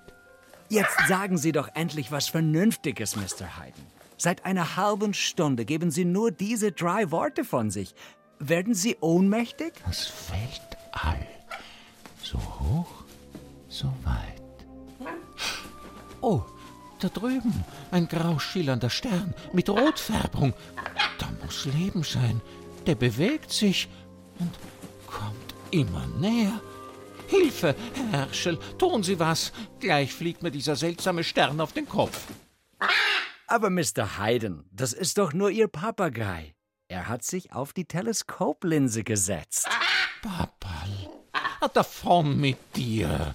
Jetzt 0.69 0.97
sagen 1.09 1.37
Sie 1.37 1.53
doch 1.53 1.69
endlich 1.75 2.13
was 2.13 2.29
Vernünftiges, 2.29 3.17
Mr. 3.17 3.59
Hayden. 3.59 3.85
Seit 4.23 4.45
einer 4.45 4.77
halben 4.77 5.15
Stunde 5.15 5.65
geben 5.65 5.91
Sie 5.91 6.05
nur 6.05 6.31
diese 6.31 6.73
drei 6.73 7.11
Worte 7.11 7.43
von 7.43 7.71
sich. 7.71 7.95
Werden 8.39 8.75
Sie 8.75 8.99
ohnmächtig? 9.01 9.73
Das 9.87 10.13
Weltall. 10.31 11.27
So 12.23 12.37
hoch, 12.37 13.05
so 13.71 13.87
weit. 14.05 14.43
Oh, 16.21 16.43
da 16.99 17.09
drüben 17.09 17.65
ein 17.93 18.09
grau 18.09 18.39
schillernder 18.39 18.91
Stern 18.91 19.33
mit 19.55 19.71
Rotfärbung. 19.71 20.53
Da 21.19 21.31
muss 21.43 21.65
Leben 21.65 22.03
sein. 22.03 22.43
Der 22.87 22.97
bewegt 22.97 23.51
sich 23.51 23.89
und 24.39 24.53
kommt 25.07 25.55
immer 25.71 26.07
näher. 26.19 26.61
Hilfe, 27.27 27.75
Herr 27.95 28.27
Herschel, 28.27 28.59
tun 28.77 29.03
Sie 29.03 29.19
was. 29.19 29.51
Gleich 29.79 30.13
fliegt 30.13 30.43
mir 30.43 30.51
dieser 30.51 30.77
seltsame 30.77 31.25
Stern 31.25 31.59
auf 31.59 31.73
den 31.73 31.89
Kopf. 31.89 32.27
Aber 33.51 33.69
Mr. 33.69 34.17
Hayden, 34.17 34.65
das 34.71 34.93
ist 34.93 35.19
doch 35.19 35.33
nur 35.33 35.51
Ihr 35.51 35.67
Papagei. 35.67 36.55
Er 36.87 37.09
hat 37.09 37.25
sich 37.25 37.53
auf 37.53 37.73
die 37.73 37.85
Teleskoplinse 37.85 39.03
gesetzt. 39.03 39.69
Papal, 40.23 41.11
davon 41.75 42.41
mit 42.41 42.59
dir. 42.77 43.35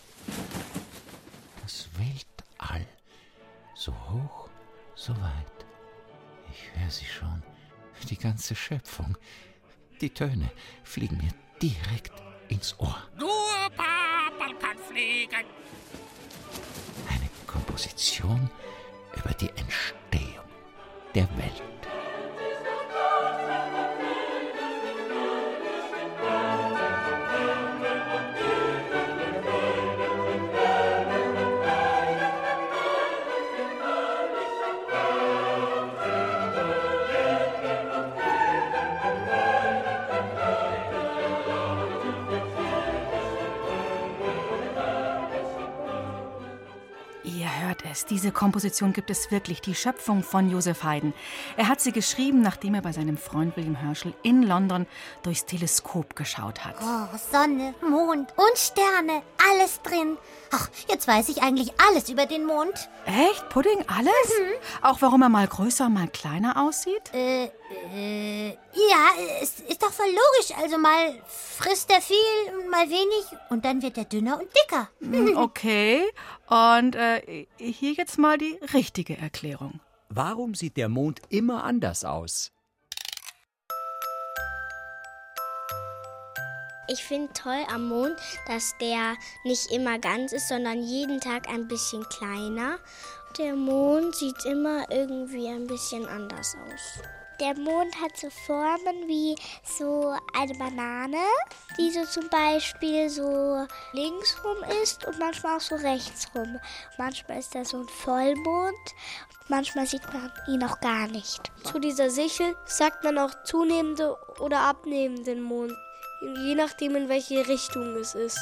Das 1.62 1.90
Weltall. 1.98 2.88
So 3.74 3.92
hoch, 3.92 4.48
so 4.96 5.12
weit. 5.18 5.66
Ich 6.50 6.80
höre 6.80 6.90
sie 6.90 7.06
schon. 7.06 7.44
Die 8.10 8.18
ganze 8.18 8.56
Schöpfung. 8.56 9.18
Die 10.00 10.12
Töne 10.12 10.50
fliegen 10.86 11.18
mir 11.18 11.34
direkt 11.62 12.14
ins 12.48 12.80
Ohr. 12.80 13.04
Nur 13.20 13.70
Papal 13.76 14.56
kann 14.62 14.78
fliegen. 14.90 15.46
Eine 17.10 17.30
Komposition 17.46 18.50
über 19.14 19.34
die 19.34 19.50
Entstehung 19.50 20.05
der 21.16 21.28
Welt. 21.38 21.75
Es, 47.96 48.06
diese 48.06 48.32
Komposition 48.32 48.94
gibt 48.94 49.10
es 49.10 49.32
wirklich, 49.32 49.62
die 49.62 49.74
Schöpfung 49.74 50.24
von 50.24 50.50
Joseph 50.50 50.84
Haydn. 50.84 51.14
Er 51.58 51.68
hat 51.70 51.82
sie 51.82 51.92
geschrieben, 51.92 52.42
nachdem 52.42 52.76
er 52.76 52.82
bei 52.82 52.92
seinem 52.92 53.18
Freund 53.18 53.56
William 53.58 53.76
Herschel 53.76 54.14
in 54.24 54.44
London 54.44 54.86
durchs 55.24 55.46
Teleskop 55.46 56.16
geschaut 56.16 56.64
hat. 56.66 56.76
Oh, 56.82 57.18
Sonne, 57.32 57.74
Mond 57.82 58.34
und 58.36 58.58
Sterne, 58.58 59.22
alles 59.52 59.82
drin. 59.82 60.18
Ach, 60.52 60.70
jetzt 60.90 61.08
weiß 61.08 61.30
ich 61.30 61.42
eigentlich 61.42 61.72
alles 61.88 62.10
über 62.10 62.26
den 62.26 62.46
Mond. 62.46 62.90
Echt? 63.06 63.50
Pudding? 63.50 63.84
Alles? 63.88 64.32
Auch 64.82 65.02
warum 65.02 65.22
er 65.22 65.30
mal 65.30 65.48
größer, 65.48 65.90
mal 65.90 66.08
kleiner 66.08 66.62
aussieht? 66.62 67.14
Äh, 67.14 67.46
äh, 67.94 68.50
ja, 68.50 69.08
es 69.42 69.60
ist 69.62 69.82
doch 69.82 69.92
voll 69.92 70.06
logisch. 70.08 70.56
Also 70.62 70.78
mal 70.78 71.16
frisst 71.28 71.90
er 71.92 72.02
viel 72.02 72.16
und 72.60 72.70
mal 72.70 72.90
wenig 72.90 73.26
und 73.50 73.66
dann 73.66 73.82
wird 73.82 73.98
er 73.98 74.06
dünner 74.06 74.40
und 74.40 74.48
dicker. 74.64 74.90
Hm, 75.02 75.36
Okay. 75.38 76.04
Und 76.48 76.96
äh, 76.96 77.48
hier 77.58 77.94
jetzt 77.94 78.18
mal 78.20 78.38
die 78.38 78.60
richtige 78.74 79.18
Erklärung. 79.18 79.80
Warum 80.10 80.54
sieht 80.54 80.78
der 80.78 80.90
Mond 80.90 81.22
immer 81.30 81.64
anders 81.64 82.06
aus? 82.06 82.52
Ich 86.88 87.04
finde 87.04 87.34
toll 87.34 87.66
am 87.74 87.90
Mond, 87.90 88.16
dass 88.48 88.78
der 88.80 89.16
nicht 89.44 89.72
immer 89.72 89.98
ganz 89.98 90.34
ist, 90.34 90.48
sondern 90.48 90.84
jeden 90.84 91.20
Tag 91.20 91.50
ein 91.50 91.68
bisschen 91.68 92.04
kleiner. 92.10 92.78
Der 93.40 93.56
Mond 93.56 94.16
sieht 94.16 94.46
immer 94.46 94.86
irgendwie 94.92 95.48
ein 95.48 95.66
bisschen 95.66 96.06
anders 96.08 96.56
aus. 96.56 97.02
Der 97.40 97.54
Mond 97.56 97.94
hat 98.02 98.16
so 98.16 98.30
Formen 98.30 99.08
wie 99.08 99.36
so 99.64 100.16
eine 100.34 100.54
Banane, 100.54 101.18
die 101.78 101.92
so 101.92 102.06
zum 102.06 102.30
Beispiel 102.30 103.10
so 103.10 103.68
linksrum 103.92 104.58
ist 104.82 105.06
und 105.06 105.20
manchmal 105.20 105.58
auch 105.58 105.62
so 105.62 105.76
rechtsrum. 105.76 106.60
Manchmal 106.98 107.40
ist 107.40 107.54
da 107.54 107.66
so 107.66 107.80
ein 107.80 107.90
Vollmond, 107.90 108.96
manchmal 109.50 109.86
sieht 109.86 110.06
man 110.14 110.32
ihn 110.48 110.64
auch 110.64 110.80
gar 110.80 111.08
nicht. 111.08 111.52
Zu 111.64 111.80
dieser 111.80 112.10
Sichel 112.10 112.56
sagt 112.66 113.04
man 113.04 113.18
auch 113.18 113.44
zunehmende 113.44 114.16
oder 114.40 114.62
abnehmenden 114.62 115.42
Mond, 115.42 115.74
je 116.46 116.56
nachdem 116.56 116.96
in 116.96 117.10
welche 117.10 117.46
Richtung 117.50 117.98
es 117.98 118.16
ist. 118.16 118.40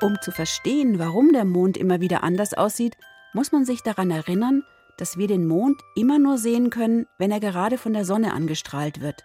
Um 0.00 0.20
zu 0.20 0.30
verstehen, 0.30 1.00
warum 1.00 1.32
der 1.32 1.44
Mond 1.44 1.76
immer 1.76 2.00
wieder 2.00 2.22
anders 2.22 2.54
aussieht, 2.54 2.96
muss 3.32 3.50
man 3.50 3.64
sich 3.64 3.82
daran 3.82 4.12
erinnern, 4.12 4.64
dass 4.98 5.18
wir 5.18 5.28
den 5.28 5.46
Mond 5.46 5.80
immer 5.94 6.18
nur 6.18 6.38
sehen 6.38 6.70
können, 6.70 7.06
wenn 7.18 7.30
er 7.30 7.40
gerade 7.40 7.78
von 7.78 7.92
der 7.92 8.04
Sonne 8.04 8.32
angestrahlt 8.32 9.00
wird. 9.00 9.22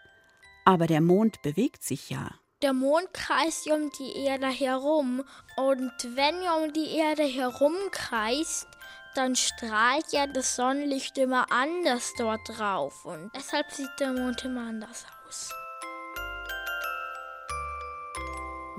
Aber 0.66 0.88
der 0.88 1.02
Mond 1.02 1.42
bewegt 1.42 1.84
sich 1.84 2.10
ja. 2.10 2.30
Der 2.62 2.74
Mond 2.74 3.14
kreist 3.14 3.66
ja 3.66 3.76
um 3.76 3.90
die 3.98 4.26
Erde 4.26 4.48
herum 4.48 5.24
und 5.56 5.94
wenn 6.16 6.36
er 6.42 6.62
um 6.62 6.74
die 6.74 6.98
Erde 6.98 7.24
herumkreist, 7.24 8.68
dann 9.16 9.36
strahlt 9.36 10.12
ja 10.12 10.28
das 10.28 10.56
Sonnenlicht 10.56 11.18
immer 11.18 11.52
anders 11.52 12.14
dort 12.18 12.42
drauf 12.48 13.06
und 13.06 13.32
deshalb 13.36 13.72
sieht 13.72 13.90
der 14.00 14.14
Mond 14.14 14.44
immer 14.44 14.68
anders 14.68 15.06
aus. 15.28 15.50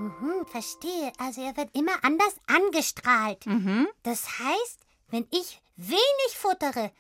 Mhm, 0.01 0.47
verstehe. 0.47 1.13
Also 1.19 1.43
er 1.43 1.57
wird 1.57 1.75
immer 1.75 1.93
anders 2.03 2.37
angestrahlt. 2.47 3.45
Das 4.03 4.39
heißt, 4.39 4.81
wenn 5.11 5.27
ich 5.31 5.61
wenig 5.77 6.37
futtere, 6.37 6.91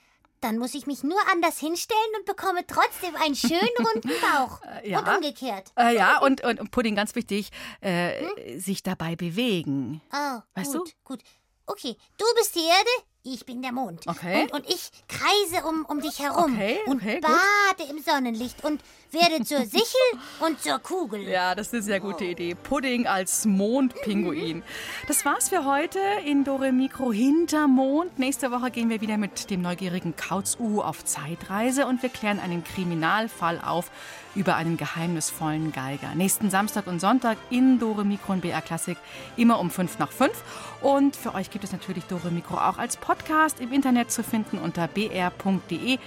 dann 0.40 0.58
muss 0.58 0.74
ich 0.74 0.86
mich 0.86 1.02
nur 1.02 1.18
anders 1.30 1.58
hinstellen 1.58 2.00
und 2.18 2.24
bekomme 2.24 2.66
trotzdem 2.66 3.14
einen 3.16 3.34
schönen 3.34 3.60
runden 3.78 4.10
Bauch. 4.20 4.60
ja. 4.84 5.00
Und 5.00 5.16
umgekehrt. 5.16 5.72
Äh, 5.76 5.96
ja, 5.96 6.18
und, 6.18 6.42
und, 6.42 6.60
und 6.60 6.70
Pudding, 6.70 6.94
ganz 6.94 7.14
wichtig, 7.14 7.50
äh, 7.80 8.58
sich 8.58 8.82
dabei 8.82 9.16
bewegen. 9.16 10.00
Oh, 10.12 10.40
Weißt 10.54 10.72
gut, 10.72 10.94
gut. 11.04 11.20
Okay, 11.66 11.96
du 12.16 12.24
bist 12.36 12.54
die 12.54 12.64
Erde, 12.64 12.90
ich 13.22 13.44
bin 13.44 13.60
der 13.60 13.72
Mond. 13.72 14.06
Okay. 14.06 14.42
Und, 14.44 14.52
und 14.52 14.68
ich 14.68 14.90
kreise 15.08 15.66
um, 15.66 15.84
um 15.84 16.00
dich 16.00 16.18
herum 16.20 16.54
Okay, 16.54 16.78
und 16.86 16.96
okay, 17.02 17.20
gut. 17.20 17.22
bade 17.22 17.90
im 17.90 18.02
Sonnenlicht 18.02 18.64
und 18.64 18.80
werde 19.10 19.44
zur 19.44 19.58
Sichel 19.66 20.18
und 20.40 20.60
zur 20.62 20.78
Kugel. 20.78 21.28
Ja, 21.28 21.54
das 21.54 21.68
ist 21.68 21.74
eine 21.74 21.82
sehr 21.82 22.00
gute 22.00 22.24
Idee. 22.24 22.54
Pudding 22.54 23.06
als 23.06 23.44
Mondpinguin. 23.44 24.62
Das 25.06 25.24
war's 25.24 25.50
für 25.50 25.64
heute 25.66 26.00
in 26.24 26.44
Dore 26.44 26.72
Mikro 26.72 27.12
hinter 27.12 27.68
Mond. 27.68 28.18
Nächste 28.18 28.50
Woche 28.50 28.70
gehen 28.70 28.88
wir 28.88 29.00
wieder 29.00 29.18
mit 29.18 29.50
dem 29.50 29.60
neugierigen 29.60 30.16
Kauz-U 30.16 30.80
auf 30.80 31.04
Zeitreise 31.04 31.86
und 31.86 32.02
wir 32.02 32.08
klären 32.08 32.40
einen 32.40 32.64
Kriminalfall 32.64 33.60
auf 33.60 33.90
über 34.34 34.56
einen 34.56 34.76
geheimnisvollen 34.76 35.72
Geiger. 35.72 36.14
Nächsten 36.14 36.50
Samstag 36.50 36.86
und 36.86 37.00
Sonntag 37.00 37.38
in 37.50 37.78
Dore 37.78 38.04
Mikro 38.04 38.32
und 38.32 38.42
BR 38.42 38.60
Klassik 38.62 38.98
immer 39.36 39.58
um 39.58 39.70
5 39.70 39.98
nach 39.98 40.12
5. 40.12 40.32
Und 40.80 41.16
für 41.16 41.34
euch 41.34 41.50
gibt 41.50 41.64
es 41.64 41.72
natürlich 41.72 42.04
Dore 42.04 42.30
Mikro 42.30 42.56
auch 42.56 42.78
als 42.78 42.96
Podcast 42.96 43.60
im 43.60 43.72
Internet 43.72 44.10
zu 44.12 44.22
finden 44.22 44.58
unter 44.58 44.88
br.de-kinder. 44.88 46.00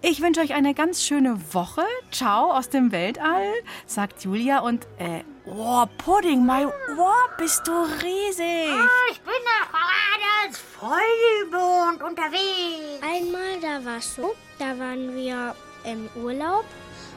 Ich 0.00 0.22
wünsche 0.22 0.40
euch 0.40 0.54
eine 0.54 0.74
ganz 0.74 1.02
schöne 1.02 1.40
Woche. 1.52 1.82
Ciao 2.12 2.52
aus 2.52 2.68
dem 2.68 2.92
Weltall, 2.92 3.52
sagt 3.86 4.22
Julia. 4.24 4.60
Und, 4.60 4.86
äh, 4.98 5.24
oh, 5.44 5.86
Pudding, 5.98 6.46
mein 6.46 6.66
Ohr, 6.66 7.28
bist 7.36 7.66
du 7.66 7.72
riesig. 7.72 8.68
Ich 9.10 9.20
bin 9.20 9.34
doch 9.44 9.68
gerade 9.70 10.24
als 10.44 10.58
Vollmond 10.58 12.02
unterwegs. 12.02 13.02
Einmal, 13.02 13.60
da 13.60 13.84
war 13.84 13.98
es 13.98 14.14
so, 14.14 14.34
da 14.58 14.78
waren 14.78 15.16
wir 15.16 15.54
im 15.84 16.08
Urlaub 16.22 16.64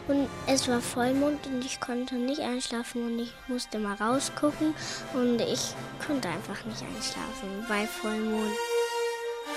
und 0.07 0.27
es 0.47 0.67
war 0.67 0.81
Vollmond 0.81 1.45
und 1.47 1.63
ich 1.63 1.79
konnte 1.79 2.15
nicht 2.15 2.41
einschlafen 2.41 3.05
und 3.05 3.19
ich 3.19 3.33
musste 3.47 3.79
mal 3.79 3.95
rausgucken 3.95 4.73
und 5.13 5.39
ich 5.41 5.73
konnte 6.05 6.27
einfach 6.27 6.63
nicht 6.65 6.81
einschlafen 6.81 7.65
bei 7.67 7.85
Vollmond. 7.85 8.51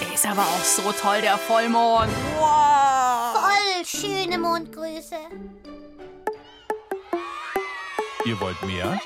Der 0.01 0.13
ist 0.13 0.27
aber 0.27 0.43
auch 0.43 0.65
so 0.65 0.93
toll, 0.93 1.21
der 1.23 1.39
Vollmond. 1.39 2.11
Wow! 2.39 3.37
Voll 3.41 3.85
schöne 3.85 4.39
Mondgröße. 4.39 5.17
Ihr 8.25 8.41
wollt 8.41 8.63
mehr? 8.63 8.99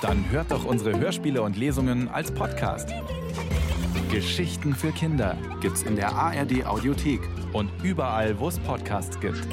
Dann 0.00 0.28
hört 0.30 0.50
doch 0.50 0.64
unsere 0.64 0.98
Hörspiele 0.98 1.42
und 1.42 1.56
Lesungen 1.56 2.08
als 2.08 2.32
Podcast. 2.32 2.90
Geschichten 4.12 4.74
für 4.74 4.92
Kinder 4.92 5.38
gibt's 5.62 5.84
in 5.84 5.96
der 5.96 6.14
ARD 6.14 6.66
Audiothek 6.66 7.20
und 7.54 7.70
überall, 7.82 8.38
wo 8.38 8.48
es 8.48 8.58
Podcasts 8.58 9.18
gibt. 9.20 9.48